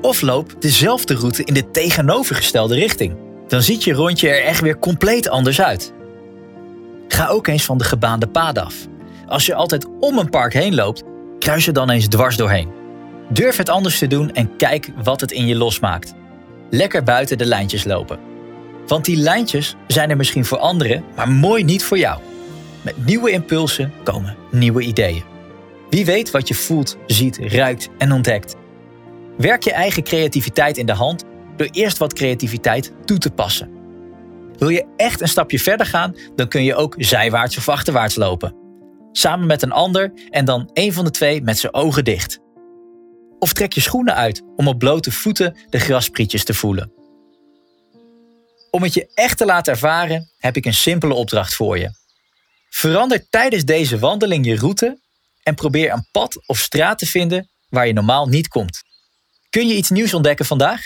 Of 0.00 0.20
loop 0.20 0.54
dezelfde 0.58 1.14
route 1.14 1.44
in 1.44 1.54
de 1.54 1.70
tegenovergestelde 1.70 2.74
richting. 2.74 3.16
Dan 3.48 3.62
ziet 3.62 3.84
je 3.84 3.92
rondje 3.92 4.28
er 4.28 4.44
echt 4.44 4.60
weer 4.60 4.78
compleet 4.78 5.28
anders 5.28 5.60
uit. 5.60 5.92
Ga 7.08 7.28
ook 7.28 7.46
eens 7.46 7.64
van 7.64 7.78
de 7.78 7.84
gebaande 7.84 8.26
paden 8.26 8.64
af. 8.64 8.74
Als 9.26 9.46
je 9.46 9.54
altijd 9.54 9.86
om 10.00 10.18
een 10.18 10.30
park 10.30 10.52
heen 10.52 10.74
loopt, 10.74 11.02
kruis 11.38 11.66
er 11.66 11.72
dan 11.72 11.90
eens 11.90 12.08
dwars 12.08 12.36
doorheen. 12.36 12.82
Durf 13.28 13.56
het 13.56 13.68
anders 13.68 13.98
te 13.98 14.06
doen 14.06 14.32
en 14.32 14.56
kijk 14.56 14.90
wat 15.02 15.20
het 15.20 15.32
in 15.32 15.46
je 15.46 15.56
losmaakt. 15.56 16.14
Lekker 16.70 17.02
buiten 17.02 17.38
de 17.38 17.46
lijntjes 17.46 17.84
lopen. 17.84 18.18
Want 18.86 19.04
die 19.04 19.16
lijntjes 19.16 19.76
zijn 19.86 20.10
er 20.10 20.16
misschien 20.16 20.44
voor 20.44 20.58
anderen, 20.58 21.04
maar 21.16 21.28
mooi 21.28 21.64
niet 21.64 21.84
voor 21.84 21.98
jou. 21.98 22.20
Met 22.82 23.06
nieuwe 23.06 23.30
impulsen 23.30 23.92
komen 24.02 24.36
nieuwe 24.50 24.82
ideeën. 24.82 25.22
Wie 25.90 26.04
weet 26.04 26.30
wat 26.30 26.48
je 26.48 26.54
voelt, 26.54 26.96
ziet, 27.06 27.38
ruikt 27.38 27.88
en 27.98 28.12
ontdekt. 28.12 28.56
Werk 29.36 29.62
je 29.62 29.72
eigen 29.72 30.02
creativiteit 30.02 30.76
in 30.76 30.86
de 30.86 30.92
hand 30.92 31.24
door 31.56 31.68
eerst 31.70 31.98
wat 31.98 32.12
creativiteit 32.12 32.92
toe 33.04 33.18
te 33.18 33.30
passen. 33.30 33.70
Wil 34.58 34.68
je 34.68 34.86
echt 34.96 35.20
een 35.20 35.28
stapje 35.28 35.58
verder 35.58 35.86
gaan, 35.86 36.16
dan 36.34 36.48
kun 36.48 36.64
je 36.64 36.74
ook 36.74 36.94
zijwaarts 36.98 37.56
of 37.56 37.68
achterwaarts 37.68 38.14
lopen. 38.14 38.54
Samen 39.12 39.46
met 39.46 39.62
een 39.62 39.72
ander 39.72 40.12
en 40.30 40.44
dan 40.44 40.70
een 40.72 40.92
van 40.92 41.04
de 41.04 41.10
twee 41.10 41.42
met 41.42 41.58
zijn 41.58 41.74
ogen 41.74 42.04
dicht. 42.04 42.43
Of 43.44 43.52
trek 43.52 43.72
je 43.72 43.80
schoenen 43.80 44.14
uit 44.14 44.42
om 44.56 44.68
op 44.68 44.78
blote 44.78 45.12
voeten 45.12 45.56
de 45.70 45.78
grasprietjes 45.78 46.44
te 46.44 46.54
voelen. 46.54 46.92
Om 48.70 48.82
het 48.82 48.94
je 48.94 49.10
echt 49.14 49.38
te 49.38 49.44
laten 49.44 49.72
ervaren, 49.72 50.30
heb 50.38 50.56
ik 50.56 50.64
een 50.64 50.74
simpele 50.74 51.14
opdracht 51.14 51.54
voor 51.54 51.78
je. 51.78 51.90
Verander 52.68 53.28
tijdens 53.28 53.64
deze 53.64 53.98
wandeling 53.98 54.46
je 54.46 54.56
route 54.56 55.00
en 55.42 55.54
probeer 55.54 55.92
een 55.92 56.08
pad 56.10 56.48
of 56.48 56.58
straat 56.58 56.98
te 56.98 57.06
vinden 57.06 57.48
waar 57.68 57.86
je 57.86 57.92
normaal 57.92 58.26
niet 58.26 58.48
komt. 58.48 58.82
Kun 59.50 59.68
je 59.68 59.76
iets 59.76 59.90
nieuws 59.90 60.14
ontdekken 60.14 60.46
vandaag? 60.46 60.80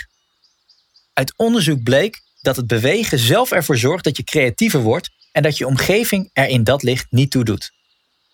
Uit 1.12 1.37
onderzoek 1.37 1.83
bleek 1.83 2.21
dat 2.41 2.57
het 2.57 2.67
bewegen 2.67 3.19
zelf 3.19 3.50
ervoor 3.50 3.77
zorgt 3.77 4.05
dat 4.05 4.17
je 4.17 4.25
creatiever 4.25 4.81
wordt 4.81 5.11
en 5.33 5.43
dat 5.43 5.59
je 5.59 5.67
omgeving 5.67 6.31
er 6.33 6.49
in 6.49 6.65
dat 6.65 6.83
licht 6.83 7.07
niet 7.11 7.31
toe 7.31 7.45
doet. 7.45 7.71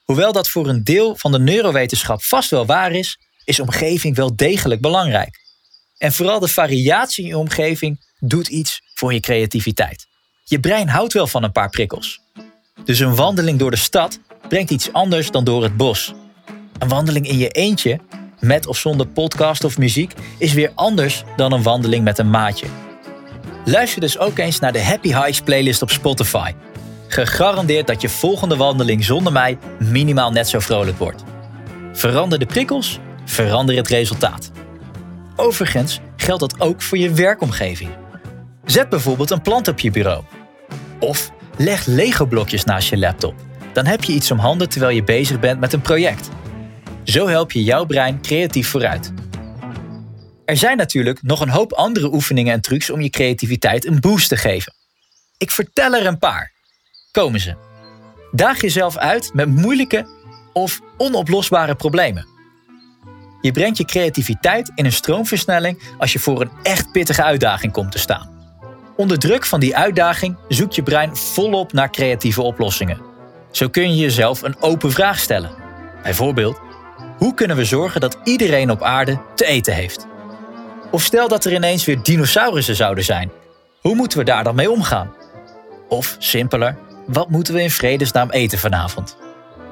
Hoewel 0.04 0.33
dat 0.33 0.49
voor 0.49 0.69
een 0.69 0.85
deel 0.85 1.16
van 1.16 1.33
de 1.33 1.40
neurowetenschap 1.40 2.23
vast 2.23 2.50
wel 2.50 2.66
waar 2.66 2.93
is, 2.93 3.19
is 3.44 3.60
omgeving 3.60 4.16
wel 4.16 4.36
degelijk 4.36 4.80
belangrijk. 4.80 5.42
En 5.98 6.12
vooral 6.12 6.40
de 6.40 6.48
variatie 6.48 7.24
in 7.24 7.28
je 7.28 7.38
omgeving 7.38 8.04
doet 8.18 8.48
iets 8.48 8.80
voor 8.94 9.12
je 9.12 9.20
creativiteit. 9.20 10.06
Je 10.44 10.60
brein 10.60 10.88
houdt 10.88 11.12
wel 11.12 11.26
van 11.26 11.42
een 11.42 11.52
paar 11.52 11.70
prikkels. 11.70 12.20
Dus 12.84 12.98
een 12.98 13.14
wandeling 13.14 13.58
door 13.58 13.70
de 13.70 13.76
stad 13.76 14.18
brengt 14.48 14.70
iets 14.70 14.92
anders 14.92 15.30
dan 15.30 15.44
door 15.44 15.62
het 15.62 15.76
bos. 15.76 16.14
Een 16.78 16.88
wandeling 16.88 17.28
in 17.28 17.38
je 17.38 17.48
eentje, 17.48 18.00
met 18.40 18.66
of 18.66 18.78
zonder 18.78 19.06
podcast 19.06 19.64
of 19.64 19.78
muziek, 19.78 20.12
is 20.38 20.52
weer 20.52 20.72
anders 20.74 21.22
dan 21.36 21.52
een 21.52 21.62
wandeling 21.62 22.04
met 22.04 22.18
een 22.18 22.30
maatje. 22.30 22.66
Luister 23.64 24.00
dus 24.00 24.18
ook 24.18 24.38
eens 24.38 24.58
naar 24.58 24.72
de 24.72 24.82
Happy 24.82 25.14
Hikes 25.14 25.40
playlist 25.40 25.82
op 25.82 25.90
Spotify. 25.90 26.52
Gegarandeerd 27.08 27.86
dat 27.86 28.00
je 28.00 28.08
volgende 28.08 28.56
wandeling 28.56 29.04
zonder 29.04 29.32
mij 29.32 29.58
minimaal 29.78 30.30
net 30.30 30.48
zo 30.48 30.58
vrolijk 30.58 30.98
wordt. 30.98 31.22
Verander 31.92 32.38
de 32.38 32.46
prikkels, 32.46 32.98
verander 33.25 33.76
het 33.76 33.88
resultaat. 33.88 34.50
Overigens 35.37 36.00
geldt 36.16 36.40
dat 36.40 36.61
ook 36.61 36.83
voor 36.83 36.99
je 36.99 37.12
werkomgeving. 37.12 37.90
Zet 38.64 38.88
bijvoorbeeld 38.88 39.31
een 39.31 39.43
plant 39.43 39.69
op 39.69 39.81
je 39.81 39.90
bureau. 39.90 40.25
Of 41.00 41.31
leg 41.57 41.87
Lego-blokjes 41.87 42.64
naast 42.64 42.88
je 42.88 42.99
laptop. 42.99 43.35
Dan 43.73 43.87
heb 43.87 44.04
je 44.04 44.12
iets 44.12 44.31
om 44.31 44.38
handen 44.38 44.69
terwijl 44.69 44.95
je 44.95 45.04
bezig 45.04 45.40
bent 45.40 45.61
met 45.61 45.73
een 45.73 45.81
project. 45.81 46.28
Zo 47.04 47.28
help 47.28 47.52
je 47.52 47.62
jouw 47.62 47.85
brein 47.85 48.23
creatief 48.23 48.69
vooruit. 48.69 49.12
Er 50.45 50.57
zijn 50.57 50.76
natuurlijk 50.76 51.23
nog 51.23 51.40
een 51.40 51.49
hoop 51.49 51.73
andere 51.73 52.12
oefeningen 52.12 52.52
en 52.52 52.61
trucs 52.61 52.90
om 52.90 53.00
je 53.00 53.11
creativiteit 53.11 53.87
een 53.87 54.00
boost 54.00 54.28
te 54.28 54.37
geven. 54.37 54.73
Ik 55.38 55.50
vertel 55.50 55.95
er 55.95 56.07
een 56.07 56.19
paar. 56.19 56.52
Komen 57.11 57.40
ze. 57.40 57.54
Daag 58.33 58.61
jezelf 58.61 58.97
uit 58.97 59.31
met 59.35 59.49
moeilijke 59.49 60.07
of 60.52 60.81
onoplosbare 60.97 61.75
problemen. 61.75 62.33
Je 63.44 63.52
brengt 63.52 63.76
je 63.76 63.84
creativiteit 63.84 64.72
in 64.74 64.84
een 64.84 64.92
stroomversnelling 64.92 65.82
als 65.98 66.12
je 66.12 66.18
voor 66.18 66.40
een 66.40 66.50
echt 66.62 66.92
pittige 66.92 67.22
uitdaging 67.22 67.72
komt 67.72 67.92
te 67.92 67.98
staan. 67.98 68.28
Onder 68.96 69.18
druk 69.18 69.44
van 69.44 69.60
die 69.60 69.76
uitdaging 69.76 70.36
zoekt 70.48 70.74
je 70.74 70.82
brein 70.82 71.16
volop 71.16 71.72
naar 71.72 71.90
creatieve 71.90 72.42
oplossingen. 72.42 73.00
Zo 73.50 73.68
kun 73.68 73.90
je 73.90 74.02
jezelf 74.02 74.42
een 74.42 74.56
open 74.60 74.92
vraag 74.92 75.18
stellen. 75.18 75.50
Bijvoorbeeld, 76.02 76.60
hoe 77.18 77.34
kunnen 77.34 77.56
we 77.56 77.64
zorgen 77.64 78.00
dat 78.00 78.18
iedereen 78.24 78.70
op 78.70 78.82
aarde 78.82 79.20
te 79.34 79.46
eten 79.46 79.74
heeft? 79.74 80.06
Of 80.90 81.02
stel 81.02 81.28
dat 81.28 81.44
er 81.44 81.52
ineens 81.52 81.84
weer 81.84 82.02
dinosaurussen 82.02 82.76
zouden 82.76 83.04
zijn. 83.04 83.30
Hoe 83.80 83.94
moeten 83.94 84.18
we 84.18 84.24
daar 84.24 84.44
dan 84.44 84.54
mee 84.54 84.70
omgaan? 84.70 85.14
Of 85.88 86.16
simpeler, 86.18 86.76
wat 87.06 87.30
moeten 87.30 87.54
we 87.54 87.62
in 87.62 87.70
vredesnaam 87.70 88.30
eten 88.30 88.58
vanavond? 88.58 89.16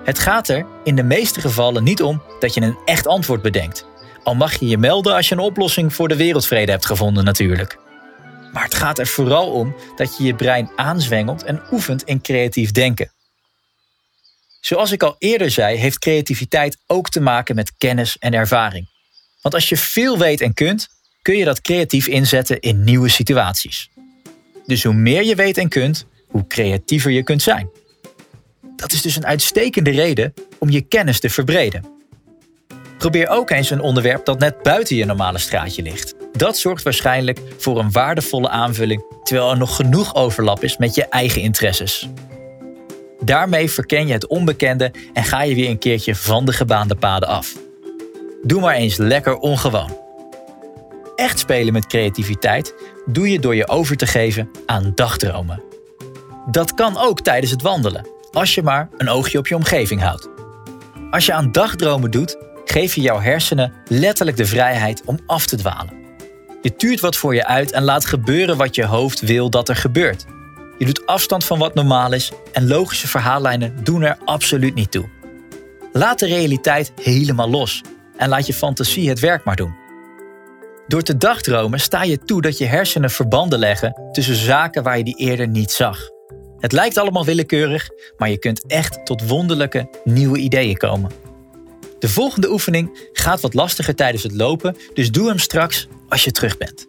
Het 0.05 0.19
gaat 0.19 0.49
er 0.49 0.67
in 0.85 0.95
de 0.95 1.03
meeste 1.03 1.41
gevallen 1.41 1.85
niet 1.85 2.03
om 2.03 2.23
dat 2.41 2.55
je 2.55 2.61
een 2.61 2.79
echt 2.85 3.07
antwoord 3.07 3.43
bedenkt. 3.43 3.87
Al 4.23 4.35
mag 4.35 4.59
je 4.59 4.67
je 4.67 4.79
melden 4.79 5.15
als 5.15 5.29
je 5.29 5.35
een 5.35 5.41
oplossing 5.41 5.95
voor 5.95 6.09
de 6.09 6.17
wereldvrede 6.17 6.71
hebt 6.71 6.87
gevonden 6.87 7.25
natuurlijk. 7.25 7.79
Maar 8.53 8.65
het 8.65 8.75
gaat 8.75 8.99
er 8.99 9.07
vooral 9.07 9.51
om 9.51 9.75
dat 9.97 10.17
je 10.17 10.25
je 10.25 10.35
brein 10.35 10.71
aanzwengelt 10.77 11.45
en 11.45 11.63
oefent 11.71 12.03
in 12.03 12.21
creatief 12.21 12.71
denken. 12.71 13.13
Zoals 14.61 14.93
ik 14.93 15.03
al 15.03 15.17
eerder 15.19 15.51
zei, 15.51 15.77
heeft 15.77 15.99
creativiteit 15.99 16.79
ook 16.87 17.09
te 17.09 17.21
maken 17.21 17.55
met 17.55 17.77
kennis 17.79 18.19
en 18.19 18.35
ervaring. 18.35 18.89
Want 19.41 19.55
als 19.55 19.69
je 19.69 19.77
veel 19.77 20.19
weet 20.19 20.41
en 20.41 20.55
kunt, 20.55 20.89
kun 21.23 21.37
je 21.37 21.45
dat 21.45 21.61
creatief 21.61 22.07
inzetten 22.07 22.61
in 22.61 22.85
nieuwe 22.85 23.09
situaties. 23.09 23.91
Dus 24.67 24.85
hoe 24.85 24.95
meer 24.95 25.25
je 25.25 25.35
weet 25.35 25.59
en 25.59 25.69
kunt, 25.69 26.07
hoe 26.27 26.47
creatiever 26.47 27.11
je 27.11 27.23
kunt 27.23 27.43
zijn. 27.43 27.71
Dat 28.83 28.93
is 28.93 29.03
dus 29.03 29.17
een 29.17 29.27
uitstekende 29.27 29.91
reden 29.91 30.35
om 30.59 30.71
je 30.71 30.81
kennis 30.81 31.21
te 31.21 31.31
verbreden. 31.31 31.85
Probeer 32.99 33.29
ook 33.29 33.51
eens 33.51 33.71
een 33.71 33.81
onderwerp 33.81 34.25
dat 34.25 34.39
net 34.39 34.63
buiten 34.63 34.97
je 34.97 35.05
normale 35.05 35.39
straatje 35.39 35.83
ligt. 35.83 36.15
Dat 36.33 36.59
zorgt 36.59 36.85
waarschijnlijk 36.85 37.41
voor 37.59 37.79
een 37.79 37.93
waardevolle 37.93 38.49
aanvulling, 38.49 39.05
terwijl 39.23 39.51
er 39.51 39.57
nog 39.59 39.77
genoeg 39.77 40.15
overlap 40.15 40.65
is 40.65 40.77
met 40.77 40.95
je 40.95 41.05
eigen 41.05 41.43
interesses. 41.43 42.09
Daarmee 43.25 43.71
verken 43.71 44.07
je 44.07 44.13
het 44.13 44.27
onbekende 44.27 44.93
en 45.13 45.25
ga 45.25 45.43
je 45.43 45.55
weer 45.55 45.71
een 45.71 45.79
keertje 45.79 46.15
van 46.15 46.45
de 46.45 46.53
gebaande 46.53 46.95
paden 46.95 47.29
af. 47.29 47.57
Doe 48.43 48.61
maar 48.61 48.75
eens 48.75 48.97
lekker 48.97 49.37
ongewoon. 49.37 49.97
Echt 51.17 51.39
spelen 51.39 51.73
met 51.73 51.87
creativiteit 51.87 52.75
doe 53.07 53.31
je 53.31 53.39
door 53.41 53.55
je 53.55 53.69
over 53.69 53.97
te 53.97 54.07
geven 54.07 54.51
aan 54.67 54.93
dagdromen. 54.95 55.63
Dat 56.51 56.75
kan 56.75 56.99
ook 56.99 57.21
tijdens 57.21 57.51
het 57.51 57.63
wandelen, 57.63 58.07
als 58.33 58.55
je 58.55 58.63
maar 58.63 58.89
een 58.97 59.09
oogje 59.09 59.39
op 59.39 59.47
je 59.47 59.57
omgeving 59.57 60.01
houdt. 60.01 60.29
Als 61.11 61.27
je 61.27 61.33
aan 61.33 61.53
dagdromen 61.53 62.11
doet, 62.11 62.37
geef 62.65 62.95
je 62.95 63.01
jouw 63.01 63.21
hersenen 63.21 63.73
letterlijk 63.89 64.37
de 64.37 64.47
vrijheid 64.47 65.03
om 65.05 65.19
af 65.27 65.47
te 65.47 65.57
dwalen. 65.57 66.01
Je 66.63 66.77
tuurt 66.77 67.01
wat 67.01 67.17
voor 67.17 67.35
je 67.35 67.47
uit 67.47 67.73
en 67.73 67.83
laat 67.83 68.07
gebeuren 68.07 68.57
wat 68.57 68.75
je 68.75 68.85
hoofd 68.85 69.21
wil 69.21 69.51
dat 69.51 69.69
er 69.69 69.77
gebeurt. 69.77 70.25
Je 70.79 70.85
doet 70.85 71.07
afstand 71.07 71.45
van 71.45 71.59
wat 71.59 71.75
normaal 71.75 72.13
is 72.13 72.33
en 72.53 72.67
logische 72.67 73.09
verhaallijnen 73.09 73.85
doen 73.85 74.03
er 74.03 74.19
absoluut 74.25 74.75
niet 74.75 74.91
toe. 74.91 75.09
Laat 75.93 76.19
de 76.19 76.27
realiteit 76.27 76.93
helemaal 77.03 77.51
los 77.51 77.81
en 78.17 78.29
laat 78.29 78.47
je 78.47 78.55
fantasie 78.55 79.09
het 79.09 79.21
werk 79.21 79.45
maar 79.45 79.57
doen. 79.57 79.75
Door 80.87 81.03
te 81.03 81.17
dagdromen 81.17 81.81
sta 81.81 82.03
je 82.03 82.19
toe 82.19 82.43
dat 82.43 82.59
je 82.59 82.65
hersenen 82.65 83.11
verbanden 83.11 83.59
leggen 83.59 84.09
tussen 84.13 84.37
zaken 84.37 84.83
waar 84.83 84.99
je 84.99 85.05
die 85.05 85.17
eerder 85.17 85.49
niet 85.49 85.71
zag. 85.71 85.99
Het 86.63 86.73
lijkt 86.73 86.99
allemaal 86.99 87.25
willekeurig, 87.25 87.91
maar 88.17 88.31
je 88.31 88.39
kunt 88.39 88.67
echt 88.67 89.07
tot 89.07 89.29
wonderlijke 89.29 89.89
nieuwe 90.05 90.39
ideeën 90.39 90.77
komen. 90.77 91.11
De 91.99 92.09
volgende 92.09 92.51
oefening 92.51 93.09
gaat 93.13 93.41
wat 93.41 93.55
lastiger 93.55 93.95
tijdens 93.95 94.23
het 94.23 94.33
lopen, 94.33 94.77
dus 94.95 95.11
doe 95.11 95.29
hem 95.29 95.39
straks 95.39 95.89
als 96.09 96.25
je 96.25 96.31
terug 96.31 96.57
bent. 96.57 96.89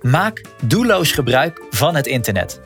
Maak 0.00 0.40
doelloos 0.64 1.12
gebruik 1.12 1.62
van 1.70 1.94
het 1.94 2.06
internet. 2.06 2.60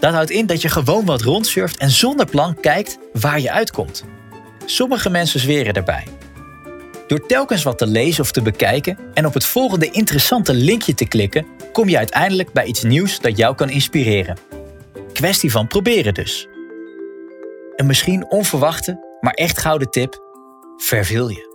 Dat 0.00 0.12
houdt 0.12 0.30
in 0.30 0.46
dat 0.46 0.62
je 0.62 0.68
gewoon 0.68 1.04
wat 1.04 1.22
rondsurft 1.22 1.76
en 1.76 1.90
zonder 1.90 2.26
plan 2.26 2.60
kijkt 2.60 2.98
waar 3.12 3.40
je 3.40 3.50
uitkomt. 3.50 4.04
Sommige 4.64 5.10
mensen 5.10 5.40
zweren 5.40 5.74
daarbij. 5.74 6.04
Door 7.06 7.26
telkens 7.26 7.62
wat 7.62 7.78
te 7.78 7.86
lezen 7.86 8.22
of 8.22 8.32
te 8.32 8.42
bekijken 8.42 8.98
en 9.14 9.26
op 9.26 9.34
het 9.34 9.44
volgende 9.44 9.90
interessante 9.90 10.54
linkje 10.54 10.94
te 10.94 11.08
klikken, 11.08 11.46
kom 11.72 11.88
je 11.88 11.98
uiteindelijk 11.98 12.52
bij 12.52 12.64
iets 12.64 12.82
nieuws 12.82 13.20
dat 13.20 13.36
jou 13.36 13.54
kan 13.54 13.70
inspireren. 13.70 14.36
Kwestie 15.12 15.50
van 15.50 15.66
proberen 15.66 16.14
dus. 16.14 16.48
Een 17.76 17.86
misschien 17.86 18.30
onverwachte, 18.30 19.16
maar 19.20 19.32
echt 19.32 19.58
gouden 19.58 19.90
tip: 19.90 20.22
verveel 20.76 21.28
je. 21.28 21.50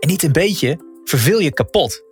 En 0.00 0.08
niet 0.08 0.22
een 0.22 0.32
beetje, 0.32 0.78
verveel 1.04 1.38
je 1.38 1.52
kapot. 1.52 2.04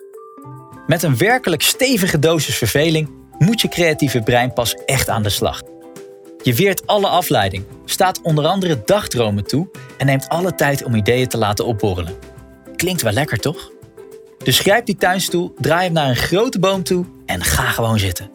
Met 0.87 1.03
een 1.03 1.17
werkelijk 1.17 1.63
stevige 1.63 2.19
dosis 2.19 2.57
verveling 2.57 3.11
moet 3.39 3.61
je 3.61 3.69
creatieve 3.69 4.21
brein 4.21 4.53
pas 4.53 4.75
echt 4.75 5.09
aan 5.09 5.23
de 5.23 5.29
slag. 5.29 5.63
Je 6.43 6.55
weert 6.55 6.87
alle 6.87 7.09
afleiding, 7.09 7.65
staat 7.85 8.21
onder 8.23 8.47
andere 8.47 8.83
dagdromen 8.85 9.45
toe 9.45 9.69
en 9.99 10.07
neemt 10.07 10.29
alle 10.29 10.55
tijd 10.55 10.85
om 10.85 10.95
ideeën 10.95 11.29
te 11.29 11.39
laten 11.39 11.67
opborrelen. 11.67 12.15
Klinkt 12.77 13.03
wel 13.03 13.13
lekker, 13.13 13.39
toch? 13.39 13.71
Dus 14.45 14.59
grijp 14.59 14.87
die 14.87 14.97
tuinstoel, 14.97 15.55
draai 15.59 15.85
hem 15.85 15.93
naar 15.93 16.09
een 16.09 16.17
grote 16.17 16.59
boom 16.59 16.83
toe 16.83 17.05
en 17.27 17.45
ga 17.45 17.71
gewoon 17.71 17.99
zitten. 17.99 18.31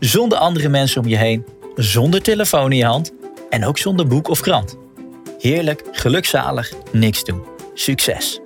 Zonder 0.00 0.38
andere 0.38 0.68
mensen 0.68 1.02
om 1.02 1.08
je 1.08 1.16
heen, 1.16 1.44
zonder 1.74 2.22
telefoon 2.22 2.72
in 2.72 2.78
je 2.78 2.84
hand 2.84 3.12
en 3.50 3.66
ook 3.66 3.78
zonder 3.78 4.06
boek 4.06 4.28
of 4.28 4.40
krant. 4.40 4.76
Heerlijk, 5.38 5.82
gelukzalig, 5.92 6.72
niks 6.92 7.24
doen. 7.24 7.42
Succes! 7.74 8.40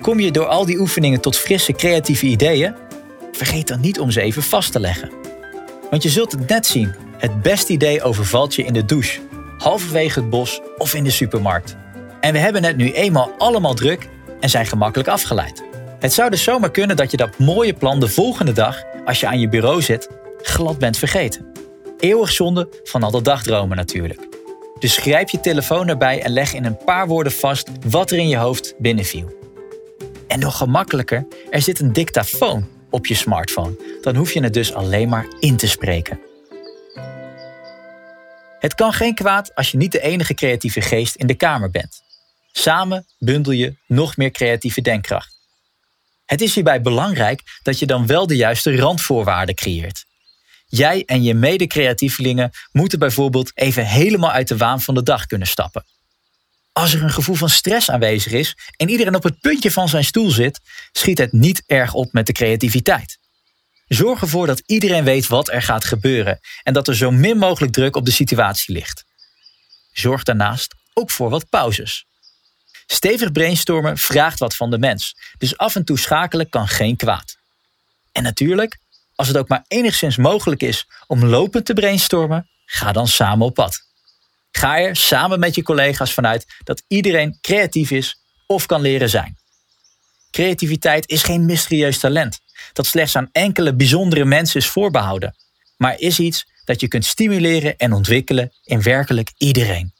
Kom 0.00 0.20
je 0.20 0.30
door 0.30 0.46
al 0.46 0.66
die 0.66 0.78
oefeningen 0.78 1.20
tot 1.20 1.36
frisse 1.36 1.72
creatieve 1.72 2.26
ideeën? 2.26 2.74
Vergeet 3.32 3.68
dan 3.68 3.80
niet 3.80 4.00
om 4.00 4.10
ze 4.10 4.20
even 4.20 4.42
vast 4.42 4.72
te 4.72 4.80
leggen. 4.80 5.10
Want 5.90 6.02
je 6.02 6.08
zult 6.08 6.32
het 6.32 6.48
net 6.48 6.66
zien, 6.66 6.94
het 7.18 7.42
beste 7.42 7.72
idee 7.72 8.02
overvalt 8.02 8.54
je 8.54 8.64
in 8.64 8.72
de 8.72 8.84
douche, 8.84 9.20
halverwege 9.58 10.20
het 10.20 10.30
bos 10.30 10.60
of 10.78 10.94
in 10.94 11.04
de 11.04 11.10
supermarkt. 11.10 11.76
En 12.20 12.32
we 12.32 12.38
hebben 12.38 12.64
het 12.64 12.76
nu 12.76 12.92
eenmaal 12.92 13.30
allemaal 13.38 13.74
druk 13.74 14.08
en 14.40 14.50
zijn 14.50 14.66
gemakkelijk 14.66 15.08
afgeleid. 15.08 15.62
Het 15.98 16.12
zou 16.12 16.30
dus 16.30 16.42
zomaar 16.42 16.70
kunnen 16.70 16.96
dat 16.96 17.10
je 17.10 17.16
dat 17.16 17.38
mooie 17.38 17.74
plan 17.74 18.00
de 18.00 18.08
volgende 18.08 18.52
dag, 18.52 18.82
als 19.04 19.20
je 19.20 19.26
aan 19.26 19.40
je 19.40 19.48
bureau 19.48 19.82
zit, 19.82 20.08
glad 20.42 20.78
bent 20.78 20.98
vergeten. 20.98 21.52
Eeuwig 21.98 22.32
zonde 22.32 22.68
van 22.84 23.02
al 23.02 23.10
dat 23.10 23.24
dagdromen 23.24 23.76
natuurlijk. 23.76 24.28
Dus 24.78 24.96
grijp 24.96 25.28
je 25.28 25.40
telefoon 25.40 25.88
erbij 25.88 26.22
en 26.22 26.32
leg 26.32 26.52
in 26.52 26.64
een 26.64 26.84
paar 26.84 27.06
woorden 27.06 27.32
vast 27.32 27.68
wat 27.88 28.10
er 28.10 28.18
in 28.18 28.28
je 28.28 28.36
hoofd 28.36 28.74
binnenviel. 28.78 29.34
En 30.28 30.38
nog 30.38 30.56
gemakkelijker, 30.56 31.26
er 31.50 31.62
zit 31.62 31.80
een 31.80 31.92
dictafoon 31.92 32.68
op 32.90 33.06
je 33.06 33.14
smartphone. 33.14 33.98
Dan 34.00 34.16
hoef 34.16 34.32
je 34.32 34.42
het 34.42 34.54
dus 34.54 34.74
alleen 34.74 35.08
maar 35.08 35.26
in 35.40 35.56
te 35.56 35.68
spreken. 35.68 36.20
Het 38.58 38.74
kan 38.74 38.92
geen 38.92 39.14
kwaad 39.14 39.54
als 39.54 39.70
je 39.70 39.76
niet 39.76 39.92
de 39.92 40.00
enige 40.00 40.34
creatieve 40.34 40.80
geest 40.80 41.14
in 41.14 41.26
de 41.26 41.34
kamer 41.34 41.70
bent. 41.70 42.02
Samen 42.52 43.06
bundel 43.18 43.52
je 43.52 43.76
nog 43.86 44.16
meer 44.16 44.30
creatieve 44.30 44.80
denkkracht. 44.80 45.36
Het 46.24 46.40
is 46.40 46.54
hierbij 46.54 46.80
belangrijk 46.80 47.42
dat 47.62 47.78
je 47.78 47.86
dan 47.86 48.06
wel 48.06 48.26
de 48.26 48.36
juiste 48.36 48.76
randvoorwaarden 48.76 49.54
creëert. 49.54 50.05
Jij 50.76 51.02
en 51.04 51.22
je 51.22 51.34
mede-creatievelingen 51.34 52.50
moeten 52.72 52.98
bijvoorbeeld 52.98 53.50
even 53.54 53.86
helemaal 53.86 54.30
uit 54.30 54.48
de 54.48 54.56
waan 54.56 54.80
van 54.80 54.94
de 54.94 55.02
dag 55.02 55.26
kunnen 55.26 55.48
stappen. 55.48 55.84
Als 56.72 56.94
er 56.94 57.02
een 57.02 57.10
gevoel 57.10 57.34
van 57.34 57.48
stress 57.48 57.90
aanwezig 57.90 58.32
is 58.32 58.56
en 58.76 58.88
iedereen 58.88 59.14
op 59.14 59.22
het 59.22 59.40
puntje 59.40 59.70
van 59.70 59.88
zijn 59.88 60.04
stoel 60.04 60.30
zit, 60.30 60.60
schiet 60.92 61.18
het 61.18 61.32
niet 61.32 61.62
erg 61.66 61.94
op 61.94 62.12
met 62.12 62.26
de 62.26 62.32
creativiteit. 62.32 63.18
Zorg 63.88 64.20
ervoor 64.20 64.46
dat 64.46 64.62
iedereen 64.66 65.04
weet 65.04 65.26
wat 65.26 65.50
er 65.50 65.62
gaat 65.62 65.84
gebeuren 65.84 66.40
en 66.62 66.72
dat 66.72 66.88
er 66.88 66.96
zo 66.96 67.10
min 67.10 67.38
mogelijk 67.38 67.72
druk 67.72 67.96
op 67.96 68.04
de 68.04 68.10
situatie 68.10 68.74
ligt. 68.74 69.04
Zorg 69.92 70.22
daarnaast 70.22 70.74
ook 70.92 71.10
voor 71.10 71.30
wat 71.30 71.48
pauzes. 71.48 72.04
Stevig 72.86 73.32
brainstormen 73.32 73.98
vraagt 73.98 74.38
wat 74.38 74.56
van 74.56 74.70
de 74.70 74.78
mens, 74.78 75.14
dus 75.38 75.56
af 75.56 75.74
en 75.74 75.84
toe 75.84 75.98
schakelen 75.98 76.48
kan 76.48 76.68
geen 76.68 76.96
kwaad. 76.96 77.36
En 78.12 78.22
natuurlijk, 78.22 78.78
als 79.16 79.28
het 79.28 79.36
ook 79.36 79.48
maar 79.48 79.64
enigszins 79.68 80.16
mogelijk 80.16 80.62
is 80.62 80.86
om 81.06 81.24
lopend 81.24 81.66
te 81.66 81.74
brainstormen, 81.74 82.48
ga 82.64 82.92
dan 82.92 83.08
samen 83.08 83.46
op 83.46 83.54
pad. 83.54 83.80
Ga 84.50 84.78
er 84.78 84.96
samen 84.96 85.38
met 85.38 85.54
je 85.54 85.62
collega's 85.62 86.12
vanuit 86.12 86.46
dat 86.64 86.82
iedereen 86.88 87.38
creatief 87.40 87.90
is 87.90 88.20
of 88.46 88.66
kan 88.66 88.80
leren 88.80 89.10
zijn. 89.10 89.36
Creativiteit 90.30 91.08
is 91.08 91.22
geen 91.22 91.44
mysterieus 91.44 91.98
talent 91.98 92.40
dat 92.72 92.86
slechts 92.86 93.16
aan 93.16 93.28
enkele 93.32 93.74
bijzondere 93.74 94.24
mensen 94.24 94.60
is 94.60 94.66
voorbehouden, 94.66 95.36
maar 95.76 95.98
is 95.98 96.18
iets 96.18 96.46
dat 96.64 96.80
je 96.80 96.88
kunt 96.88 97.04
stimuleren 97.04 97.76
en 97.76 97.92
ontwikkelen 97.92 98.52
in 98.64 98.82
werkelijk 98.82 99.32
iedereen. 99.36 99.94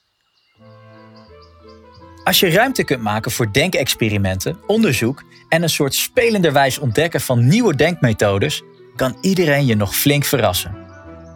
Als 2.24 2.40
je 2.40 2.50
ruimte 2.50 2.84
kunt 2.84 3.02
maken 3.02 3.30
voor 3.30 3.52
denkexperimenten, 3.52 4.58
onderzoek 4.66 5.24
en 5.48 5.62
een 5.62 5.70
soort 5.70 5.94
spelenderwijs 5.94 6.78
ontdekken 6.78 7.20
van 7.20 7.46
nieuwe 7.46 7.74
denkmethodes, 7.74 8.62
kan 8.96 9.16
iedereen 9.20 9.66
je 9.66 9.76
nog 9.76 9.96
flink 9.96 10.24
verrassen. 10.24 10.76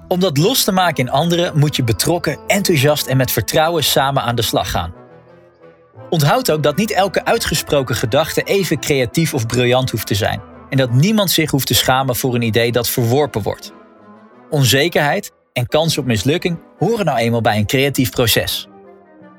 Om 0.08 0.20
dat 0.20 0.38
los 0.38 0.64
te 0.64 0.72
maken 0.72 1.06
in 1.06 1.12
anderen 1.12 1.58
moet 1.58 1.76
je 1.76 1.84
betrokken, 1.84 2.38
enthousiast 2.46 3.06
en 3.06 3.16
met 3.16 3.30
vertrouwen 3.30 3.84
samen 3.84 4.22
aan 4.22 4.34
de 4.34 4.42
slag 4.42 4.70
gaan. 4.70 4.94
Onthoud 6.10 6.50
ook 6.50 6.62
dat 6.62 6.76
niet 6.76 6.92
elke 6.92 7.24
uitgesproken 7.24 7.94
gedachte 7.94 8.42
even 8.42 8.80
creatief 8.80 9.34
of 9.34 9.46
briljant 9.46 9.90
hoeft 9.90 10.06
te 10.06 10.14
zijn 10.14 10.40
en 10.70 10.76
dat 10.76 10.92
niemand 10.92 11.30
zich 11.30 11.50
hoeft 11.50 11.66
te 11.66 11.74
schamen 11.74 12.16
voor 12.16 12.34
een 12.34 12.42
idee 12.42 12.72
dat 12.72 12.88
verworpen 12.88 13.42
wordt. 13.42 13.72
Onzekerheid 14.50 15.32
en 15.52 15.66
kans 15.66 15.98
op 15.98 16.04
mislukking 16.04 16.58
horen 16.78 17.04
nou 17.04 17.18
eenmaal 17.18 17.40
bij 17.40 17.56
een 17.56 17.66
creatief 17.66 18.10
proces. 18.10 18.68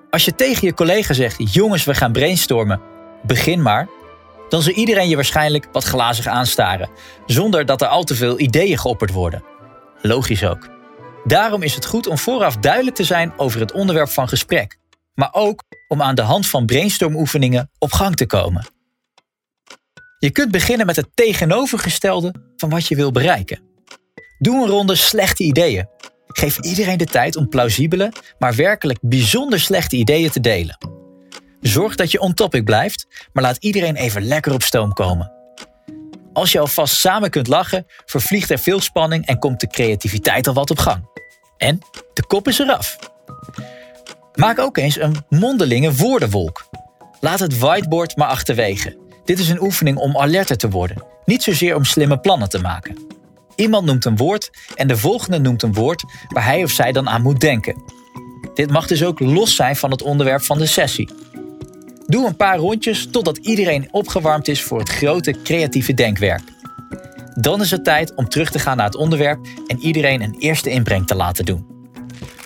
Als 0.10 0.26
je 0.26 0.36
tegen 0.36 0.68
je 0.68 0.74
collega 0.74 1.14
zegt: 1.14 1.54
jongens, 1.54 1.84
we 1.84 1.94
gaan 1.94 2.12
brainstormen, 2.12 2.82
begin 3.24 3.62
maar, 3.62 3.88
dan 4.52 4.62
zal 4.62 4.74
iedereen 4.74 5.10
je 5.10 5.16
waarschijnlijk 5.16 5.68
wat 5.72 5.84
glazig 5.84 6.28
aanstaren, 6.28 6.90
zonder 7.26 7.66
dat 7.66 7.82
er 7.82 7.88
al 7.88 8.04
te 8.04 8.16
veel 8.16 8.40
ideeën 8.40 8.78
geopperd 8.78 9.12
worden. 9.12 9.44
Logisch 10.02 10.46
ook. 10.46 10.70
Daarom 11.24 11.62
is 11.62 11.76
het 11.76 11.86
goed 11.86 12.08
om 12.08 12.18
vooraf 12.18 12.58
duidelijk 12.58 12.96
te 12.96 13.04
zijn 13.04 13.34
over 13.38 13.60
het 13.60 13.72
onderwerp 13.72 14.10
van 14.10 14.28
gesprek, 14.28 14.78
maar 15.14 15.30
ook 15.32 15.64
om 15.88 16.02
aan 16.02 16.16
de 16.16 16.22
hand 16.22 16.48
van 16.48 16.66
brainstormoefeningen 16.66 17.72
op 17.78 17.92
gang 17.92 18.16
te 18.16 18.26
komen. 18.26 18.68
Je 20.20 20.32
kunt 20.32 20.52
beginnen 20.52 20.86
met 20.86 20.96
het 20.96 21.10
tegenovergestelde 21.14 22.34
van 22.56 22.70
wat 22.70 22.88
je 22.88 22.96
wil 22.96 23.12
bereiken. 23.12 23.62
Doe 24.40 24.64
een 24.64 24.70
ronde 24.70 24.96
slechte 24.96 25.44
ideeën. 25.44 25.88
Geef 26.28 26.60
iedereen 26.60 26.98
de 26.98 27.06
tijd 27.06 27.36
om 27.36 27.50
plausibele, 27.50 28.12
maar 28.40 28.56
werkelijk 28.56 29.00
bijzonder 29.02 29.60
slechte 29.60 29.96
ideeën 29.96 30.30
te 30.30 30.40
delen. 30.40 31.01
Zorg 31.62 31.96
dat 31.96 32.12
je 32.12 32.20
on 32.20 32.34
topic 32.34 32.64
blijft, 32.64 33.08
maar 33.34 33.44
laat 33.44 33.58
iedereen 33.58 33.96
even 33.96 34.24
lekker 34.24 34.54
op 34.54 34.64
stoom 34.64 34.94
komen. 34.94 35.32
Als 36.34 36.52
je 36.52 36.60
alvast 36.60 36.96
samen 36.96 37.30
kunt 37.30 37.48
lachen, 37.48 37.86
vervliegt 38.06 38.50
er 38.50 38.60
veel 38.60 38.80
spanning 38.80 39.26
en 39.26 39.40
komt 39.40 39.60
de 39.60 39.68
creativiteit 39.68 40.48
al 40.48 40.54
wat 40.54 40.72
op 40.72 40.78
gang. 40.78 41.10
En 41.58 41.80
de 42.14 42.26
kop 42.26 42.48
is 42.48 42.60
eraf. 42.60 42.98
Maak 44.36 44.60
ook 44.60 44.78
eens 44.78 45.00
een 45.00 45.16
mondelinge 45.30 45.94
woordenwolk. 45.94 46.70
Laat 47.20 47.40
het 47.40 47.58
whiteboard 47.58 48.16
maar 48.16 48.28
achterwege. 48.28 48.98
Dit 49.26 49.40
is 49.40 49.50
een 49.50 49.62
oefening 49.62 49.98
om 49.98 50.18
alerter 50.18 50.58
te 50.58 50.70
worden, 50.70 51.04
niet 51.26 51.44
zozeer 51.44 51.76
om 51.76 51.86
slimme 51.86 52.20
plannen 52.20 52.50
te 52.50 52.60
maken. 52.60 52.98
Iemand 53.56 53.86
noemt 53.86 54.06
een 54.06 54.18
woord 54.18 54.50
en 54.76 54.88
de 54.88 54.98
volgende 54.98 55.40
noemt 55.40 55.64
een 55.64 55.74
woord 55.74 56.04
waar 56.28 56.46
hij 56.46 56.64
of 56.64 56.72
zij 56.72 56.92
dan 56.92 57.10
aan 57.10 57.22
moet 57.22 57.40
denken. 57.40 57.84
Dit 58.54 58.70
mag 58.70 58.88
dus 58.88 59.04
ook 59.04 59.20
los 59.20 59.56
zijn 59.56 59.76
van 59.76 59.92
het 59.92 60.02
onderwerp 60.02 60.42
van 60.42 60.58
de 60.58 60.66
sessie. 60.66 61.10
Doe 62.12 62.28
een 62.28 62.36
paar 62.36 62.58
rondjes 62.58 63.08
totdat 63.12 63.38
iedereen 63.38 63.88
opgewarmd 63.92 64.48
is 64.48 64.64
voor 64.64 64.80
het 64.80 64.90
grote 64.90 65.36
creatieve 65.44 65.94
denkwerk. 65.94 66.42
Dan 67.36 67.62
is 67.62 67.72
het 67.72 67.84
tijd 67.84 68.16
om 68.16 68.30
terug 68.30 68.52
te 68.52 68.60
gaan 68.60 68.78
naar 68.78 68.86
het 68.86 68.96
onderwerp 68.96 69.40
en 69.68 69.80
iedereen 69.80 70.22
een 70.22 70.36
eerste 70.40 70.70
inbreng 70.70 71.08
te 71.08 71.16
laten 71.16 71.46
doen. 71.46 71.66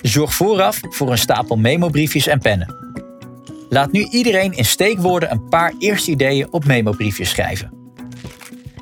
Zorg 0.01 0.33
vooraf 0.33 0.79
voor 0.89 1.11
een 1.11 1.17
stapel 1.17 1.55
memobriefjes 1.55 2.27
en 2.27 2.39
pennen. 2.39 2.75
Laat 3.69 3.91
nu 3.91 4.07
iedereen 4.09 4.53
in 4.53 4.65
steekwoorden 4.65 5.31
een 5.31 5.49
paar 5.49 5.73
eerste 5.79 6.11
ideeën 6.11 6.53
op 6.53 6.65
memobriefjes 6.65 7.29
schrijven. 7.29 7.71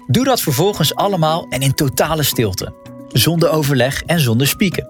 Doe 0.07 0.23
dat 0.23 0.41
vervolgens 0.41 0.95
allemaal 0.95 1.45
en 1.49 1.61
in 1.61 1.73
totale 1.73 2.23
stilte, 2.23 2.73
zonder 3.11 3.49
overleg 3.49 4.03
en 4.03 4.19
zonder 4.19 4.47
spieken. 4.47 4.87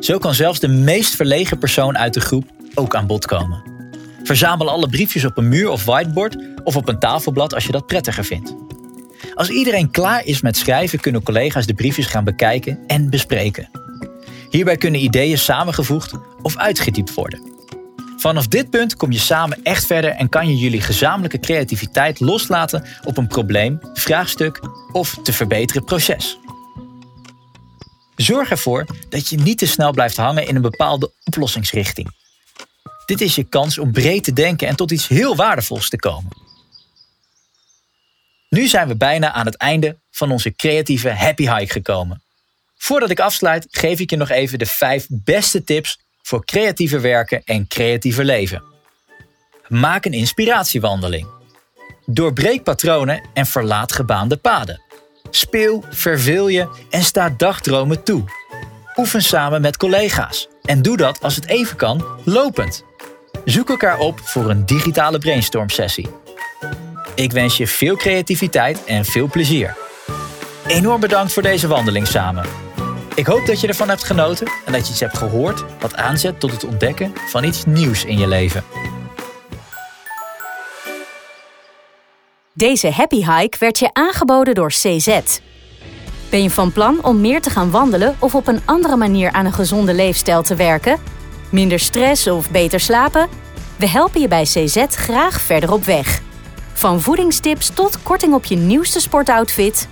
Zo 0.00 0.18
kan 0.18 0.34
zelfs 0.34 0.60
de 0.60 0.68
meest 0.68 1.16
verlegen 1.16 1.58
persoon 1.58 1.98
uit 1.98 2.14
de 2.14 2.20
groep 2.20 2.44
ook 2.74 2.94
aan 2.94 3.06
bod 3.06 3.26
komen. 3.26 3.75
Verzamel 4.26 4.70
alle 4.70 4.88
briefjes 4.88 5.24
op 5.24 5.36
een 5.36 5.48
muur 5.48 5.68
of 5.68 5.84
whiteboard 5.84 6.36
of 6.64 6.76
op 6.76 6.88
een 6.88 6.98
tafelblad 6.98 7.54
als 7.54 7.66
je 7.66 7.72
dat 7.72 7.86
prettiger 7.86 8.24
vindt. 8.24 8.54
Als 9.34 9.48
iedereen 9.48 9.90
klaar 9.90 10.24
is 10.24 10.40
met 10.40 10.56
schrijven, 10.56 11.00
kunnen 11.00 11.22
collega's 11.22 11.66
de 11.66 11.74
briefjes 11.74 12.06
gaan 12.06 12.24
bekijken 12.24 12.78
en 12.86 13.10
bespreken. 13.10 13.68
Hierbij 14.50 14.76
kunnen 14.76 15.02
ideeën 15.02 15.38
samengevoegd 15.38 16.12
of 16.42 16.56
uitgediept 16.56 17.14
worden. 17.14 17.40
Vanaf 18.16 18.46
dit 18.46 18.70
punt 18.70 18.96
kom 18.96 19.12
je 19.12 19.18
samen 19.18 19.62
echt 19.62 19.86
verder 19.86 20.10
en 20.10 20.28
kan 20.28 20.48
je 20.48 20.56
jullie 20.56 20.80
gezamenlijke 20.80 21.40
creativiteit 21.40 22.20
loslaten 22.20 22.84
op 23.04 23.16
een 23.16 23.26
probleem, 23.26 23.78
vraagstuk 23.92 24.60
of 24.92 25.18
te 25.22 25.32
verbeteren 25.32 25.84
proces. 25.84 26.38
Zorg 28.16 28.50
ervoor 28.50 28.86
dat 29.08 29.28
je 29.28 29.36
niet 29.36 29.58
te 29.58 29.66
snel 29.66 29.92
blijft 29.92 30.16
hangen 30.16 30.46
in 30.46 30.56
een 30.56 30.62
bepaalde 30.62 31.12
oplossingsrichting. 31.24 32.25
Dit 33.06 33.20
is 33.20 33.34
je 33.34 33.44
kans 33.44 33.78
om 33.78 33.92
breed 33.92 34.24
te 34.24 34.32
denken 34.32 34.68
en 34.68 34.76
tot 34.76 34.90
iets 34.90 35.08
heel 35.08 35.36
waardevols 35.36 35.88
te 35.88 35.96
komen. 35.96 36.32
Nu 38.48 38.66
zijn 38.66 38.88
we 38.88 38.96
bijna 38.96 39.32
aan 39.32 39.46
het 39.46 39.56
einde 39.56 39.98
van 40.10 40.30
onze 40.30 40.54
creatieve 40.54 41.10
happy 41.10 41.48
hike 41.50 41.72
gekomen. 41.72 42.22
Voordat 42.76 43.10
ik 43.10 43.20
afsluit, 43.20 43.66
geef 43.70 44.00
ik 44.00 44.10
je 44.10 44.16
nog 44.16 44.30
even 44.30 44.58
de 44.58 44.66
vijf 44.66 45.06
beste 45.10 45.64
tips 45.64 45.98
voor 46.22 46.44
creatieve 46.44 47.00
werken 47.00 47.42
en 47.44 47.66
creatieve 47.66 48.24
leven. 48.24 48.62
Maak 49.68 50.04
een 50.04 50.12
inspiratiewandeling. 50.12 51.26
Doorbreek 52.06 52.62
patronen 52.62 53.22
en 53.34 53.46
verlaat 53.46 53.92
gebaande 53.92 54.36
paden. 54.36 54.82
Speel, 55.30 55.84
verveel 55.90 56.48
je 56.48 56.86
en 56.90 57.02
sta 57.02 57.30
dagdromen 57.30 58.02
toe. 58.02 58.24
Oefen 58.96 59.22
samen 59.22 59.60
met 59.60 59.76
collega's 59.76 60.48
en 60.62 60.82
doe 60.82 60.96
dat 60.96 61.22
als 61.22 61.36
het 61.36 61.46
even 61.46 61.76
kan, 61.76 62.04
lopend. 62.24 62.84
Zoek 63.46 63.68
elkaar 63.68 63.98
op 63.98 64.20
voor 64.20 64.50
een 64.50 64.66
digitale 64.66 65.18
brainstorm 65.18 65.70
sessie. 65.70 66.08
Ik 67.14 67.32
wens 67.32 67.56
je 67.56 67.66
veel 67.66 67.96
creativiteit 67.96 68.84
en 68.84 69.04
veel 69.04 69.28
plezier. 69.28 69.76
Enorm 70.66 71.00
bedankt 71.00 71.32
voor 71.32 71.42
deze 71.42 71.66
wandeling 71.66 72.06
samen. 72.06 72.44
Ik 73.14 73.26
hoop 73.26 73.46
dat 73.46 73.60
je 73.60 73.66
ervan 73.66 73.88
hebt 73.88 74.04
genoten 74.04 74.46
en 74.64 74.72
dat 74.72 74.86
je 74.86 74.90
iets 74.90 75.00
hebt 75.00 75.18
gehoord 75.18 75.64
wat 75.80 75.96
aanzet 75.96 76.40
tot 76.40 76.50
het 76.50 76.64
ontdekken 76.64 77.12
van 77.28 77.44
iets 77.44 77.64
nieuws 77.64 78.04
in 78.04 78.18
je 78.18 78.26
leven. 78.26 78.64
Deze 82.52 82.90
happy 82.90 83.24
hike 83.24 83.58
werd 83.58 83.78
je 83.78 83.90
aangeboden 83.92 84.54
door 84.54 84.68
CZ. 84.68 85.20
Ben 86.30 86.42
je 86.42 86.50
van 86.50 86.72
plan 86.72 87.04
om 87.04 87.20
meer 87.20 87.40
te 87.40 87.50
gaan 87.50 87.70
wandelen 87.70 88.16
of 88.18 88.34
op 88.34 88.46
een 88.46 88.60
andere 88.64 88.96
manier 88.96 89.32
aan 89.32 89.46
een 89.46 89.52
gezonde 89.52 89.94
leefstijl 89.94 90.42
te 90.42 90.54
werken? 90.54 91.15
Minder 91.56 91.78
stress 91.78 92.26
of 92.26 92.50
beter 92.50 92.80
slapen? 92.80 93.28
We 93.76 93.88
helpen 93.88 94.20
je 94.20 94.28
bij 94.28 94.42
CZ 94.42 94.84
graag 94.88 95.40
verder 95.40 95.72
op 95.72 95.84
weg. 95.84 96.22
Van 96.72 97.00
voedingstips 97.00 97.70
tot 97.74 98.02
korting 98.02 98.34
op 98.34 98.44
je 98.44 98.56
nieuwste 98.56 99.00
sportoutfit. 99.00 99.88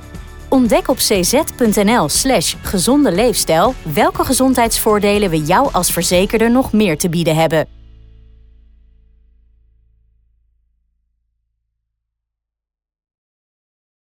Ontdek 0.49 0.89
op 0.89 0.97
cz.nl/slash 0.97 2.55
gezonde 2.63 3.13
leefstijl 3.13 3.75
welke 3.95 4.25
gezondheidsvoordelen 4.25 5.31
we 5.31 5.43
jou 5.43 5.69
als 5.73 5.91
verzekerde 5.91 6.49
nog 6.49 6.73
meer 6.73 6.99
te 6.99 7.09
bieden 7.09 7.37
hebben. 7.37 7.74